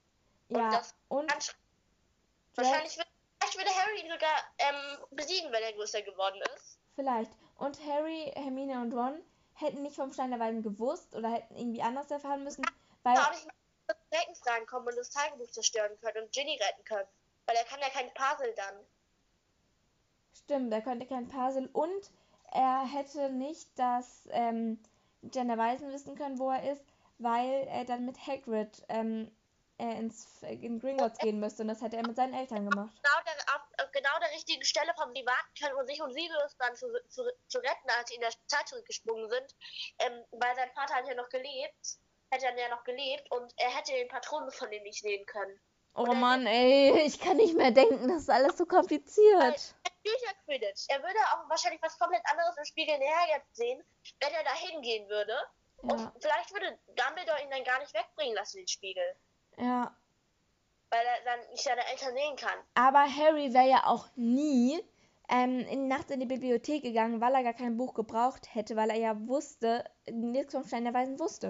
Ja, 0.48 0.58
und, 0.58 0.72
das 0.72 0.94
und 1.08 1.56
wahrscheinlich 2.54 2.96
wird 2.98 3.07
würde 3.58 3.70
Harry 3.70 4.00
ihn 4.00 4.10
sogar 4.10 4.36
ähm, 4.58 5.06
besiegen, 5.10 5.52
wenn 5.52 5.62
er 5.62 5.72
größer 5.72 6.02
geworden 6.02 6.40
ist. 6.54 6.78
Vielleicht. 6.94 7.32
Und 7.56 7.78
Harry, 7.86 8.32
Hermine 8.34 8.80
und 8.80 8.92
Ron 8.94 9.20
hätten 9.54 9.82
nicht 9.82 9.96
vom 9.96 10.12
Stein 10.12 10.30
der 10.30 10.40
Weisen 10.40 10.62
gewusst 10.62 11.14
oder 11.14 11.28
hätten 11.30 11.56
irgendwie 11.56 11.82
anders 11.82 12.10
erfahren 12.10 12.44
müssen, 12.44 12.64
weil... 13.02 13.14
Ja, 13.16 13.24
auch 13.24 13.30
nicht 13.32 13.46
mal 13.46 13.52
Reckens 14.12 14.46
reinkommen 14.46 14.88
und 14.88 14.96
das 14.96 15.10
Tagebuch 15.10 15.50
zerstören 15.50 15.98
können 16.00 16.24
und 16.24 16.32
Ginny 16.32 16.58
retten 16.60 16.84
können. 16.84 17.08
Weil 17.46 17.56
er 17.56 17.64
kann 17.64 17.80
ja 17.80 17.88
kein 17.88 18.12
Puzzle 18.14 18.54
dann. 18.54 18.74
Stimmt, 20.34 20.72
er 20.72 20.82
könnte 20.82 21.06
kein 21.06 21.28
Puzzle 21.28 21.68
und 21.72 22.10
er 22.52 22.86
hätte 22.86 23.30
nicht 23.30 23.68
das 23.76 24.28
ähm, 24.30 24.78
der 25.22 25.58
Weisen 25.58 25.92
wissen 25.92 26.16
können, 26.16 26.38
wo 26.38 26.50
er 26.50 26.70
ist, 26.70 26.84
weil 27.18 27.66
er 27.68 27.84
dann 27.84 28.06
mit 28.06 28.26
Hagrid 28.26 28.84
ähm, 28.88 29.30
er 29.78 29.96
ins, 29.96 30.42
in 30.42 30.80
Gringotts 30.80 31.18
gehen 31.18 31.40
müsste 31.40 31.62
und 31.62 31.68
das 31.68 31.80
hätte 31.80 31.96
er 31.96 32.06
mit 32.06 32.16
seinen 32.16 32.34
Eltern 32.34 32.68
gemacht. 32.68 32.92
Genau 33.02 33.24
der, 33.24 33.54
auf 33.54 33.90
genau 33.92 34.18
der 34.20 34.30
richtigen 34.30 34.64
Stelle 34.64 34.92
vom 34.96 35.14
können 35.14 35.76
und 35.78 35.86
sich 35.86 36.02
und 36.02 36.12
Sirius 36.12 36.56
dann 36.58 36.74
zu, 36.76 36.86
zu, 37.08 37.22
zu 37.46 37.58
retten, 37.58 37.90
als 37.98 38.08
sie 38.08 38.16
in 38.16 38.20
der 38.20 38.32
Zeit 38.46 38.68
zurückgesprungen 38.68 39.28
sind, 39.28 39.54
ähm, 40.00 40.24
weil 40.32 40.54
sein 40.56 40.70
Vater 40.74 40.94
hat 40.94 41.08
ja 41.08 41.14
noch 41.14 41.28
gelebt, 41.28 41.98
hätte 42.30 42.46
er 42.46 42.58
ja 42.58 42.68
noch 42.68 42.84
gelebt 42.84 43.30
und 43.30 43.52
er 43.56 43.70
hätte 43.74 43.92
den 43.92 44.08
Patronen 44.08 44.50
von 44.50 44.70
ihm 44.72 44.82
nicht 44.82 45.00
sehen 45.00 45.24
können. 45.26 45.60
Oh 45.94 46.14
Mann, 46.14 46.46
ey, 46.46 47.00
ich 47.06 47.18
kann 47.18 47.38
nicht 47.38 47.56
mehr 47.56 47.72
denken, 47.72 48.08
das 48.08 48.22
ist 48.22 48.30
alles 48.30 48.56
so 48.56 48.66
kompliziert. 48.66 49.74
Er 50.04 50.34
Quidditch. 50.44 50.86
Er 50.88 51.02
würde 51.02 51.18
auch 51.32 51.48
wahrscheinlich 51.48 51.82
was 51.82 51.98
komplett 51.98 52.22
anderes 52.30 52.56
im 52.56 52.64
Spiegel 52.64 52.98
näher 52.98 53.42
sehen, 53.52 53.82
wenn 54.20 54.32
er 54.32 54.44
da 54.44 54.54
hingehen 54.54 55.08
würde. 55.08 55.34
Ja. 55.82 55.92
Und 55.92 56.12
vielleicht 56.20 56.52
würde 56.52 56.78
Dumbledore 56.88 57.42
ihn 57.42 57.50
dann 57.50 57.64
gar 57.64 57.78
nicht 57.80 57.92
wegbringen 57.94 58.34
lassen, 58.34 58.58
den 58.58 58.68
Spiegel. 58.68 59.16
Ja. 59.58 59.94
Weil 60.90 61.04
er 61.04 61.24
dann 61.24 61.50
nicht 61.50 61.62
seine 61.62 61.86
Eltern 61.86 62.14
sehen 62.14 62.36
kann. 62.36 62.58
Aber 62.74 63.00
Harry 63.00 63.52
wäre 63.52 63.68
ja 63.68 63.86
auch 63.86 64.08
nie 64.16 64.82
ähm, 65.28 65.60
in, 65.60 65.88
nachts 65.88 66.10
in 66.10 66.20
die 66.20 66.26
Bibliothek 66.26 66.82
gegangen, 66.82 67.20
weil 67.20 67.34
er 67.34 67.42
gar 67.42 67.54
kein 67.54 67.76
Buch 67.76 67.94
gebraucht 67.94 68.54
hätte, 68.54 68.76
weil 68.76 68.90
er 68.90 68.96
ja 68.96 69.28
wusste, 69.28 69.84
nichts 70.10 70.54
vom 70.54 70.64
Stein 70.64 70.84
der 70.84 70.94
Weisen 70.94 71.18
wusste. 71.18 71.48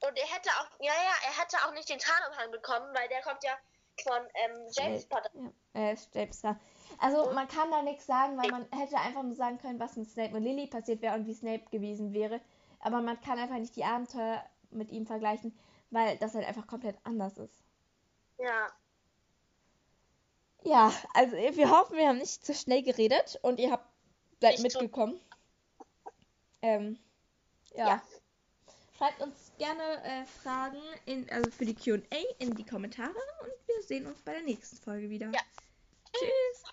Und 0.00 0.16
er 0.16 0.26
hätte 0.26 0.50
auch, 0.50 0.68
ja, 0.80 0.92
ja, 0.92 1.14
er 1.26 1.42
hätte 1.42 1.56
auch 1.66 1.72
nicht 1.74 1.88
den 1.88 1.98
Tarnumhang 1.98 2.50
bekommen, 2.50 2.94
weil 2.94 3.08
der 3.08 3.22
kommt 3.22 3.42
ja 3.42 3.52
von 4.02 4.22
ähm, 4.34 4.66
James 4.72 5.06
Potter. 5.06 5.30
Ja, 5.34 5.50
er 5.74 5.92
ist 5.92 6.14
James 6.14 6.40
da. 6.40 6.58
Also 6.98 7.32
man 7.32 7.48
kann 7.48 7.70
da 7.70 7.82
nichts 7.82 8.06
sagen, 8.06 8.36
weil 8.36 8.50
man 8.50 8.66
hätte 8.72 8.96
einfach 8.96 9.22
nur 9.22 9.34
sagen 9.34 9.58
können, 9.58 9.80
was 9.80 9.96
mit 9.96 10.08
Snape 10.08 10.36
und 10.36 10.42
Lily 10.42 10.66
passiert 10.66 11.02
wäre 11.02 11.14
und 11.14 11.26
wie 11.26 11.34
Snape 11.34 11.64
gewesen 11.70 12.12
wäre. 12.12 12.40
Aber 12.80 13.00
man 13.00 13.20
kann 13.20 13.38
einfach 13.38 13.58
nicht 13.58 13.76
die 13.76 13.84
Abenteuer 13.84 14.44
mit 14.70 14.90
ihm 14.90 15.06
vergleichen 15.06 15.56
weil 15.92 16.16
das 16.18 16.34
halt 16.34 16.46
einfach 16.46 16.66
komplett 16.66 16.96
anders 17.04 17.38
ist. 17.38 17.62
Ja. 18.38 18.68
Ja, 20.64 20.92
also 21.14 21.36
wir 21.36 21.70
hoffen, 21.70 21.96
wir 21.96 22.08
haben 22.08 22.18
nicht 22.18 22.44
zu 22.44 22.54
schnell 22.54 22.82
geredet 22.82 23.38
und 23.42 23.58
ihr 23.58 23.70
habt 23.70 23.86
seid 24.40 24.58
nicht 24.58 24.62
mitgekommen. 24.62 25.20
Ähm, 26.62 26.98
ja. 27.74 27.88
ja. 27.88 28.02
Schreibt 28.96 29.20
uns 29.20 29.52
gerne 29.58 29.82
äh, 30.04 30.24
Fragen 30.24 30.80
in, 31.06 31.28
also 31.30 31.50
für 31.50 31.64
die 31.64 31.74
QA 31.74 31.98
in 32.38 32.54
die 32.54 32.64
Kommentare 32.64 33.10
und 33.10 33.52
wir 33.66 33.82
sehen 33.82 34.06
uns 34.06 34.22
bei 34.22 34.32
der 34.32 34.42
nächsten 34.42 34.76
Folge 34.76 35.10
wieder. 35.10 35.26
Ja. 35.26 35.40
Tschüss. 36.12 36.72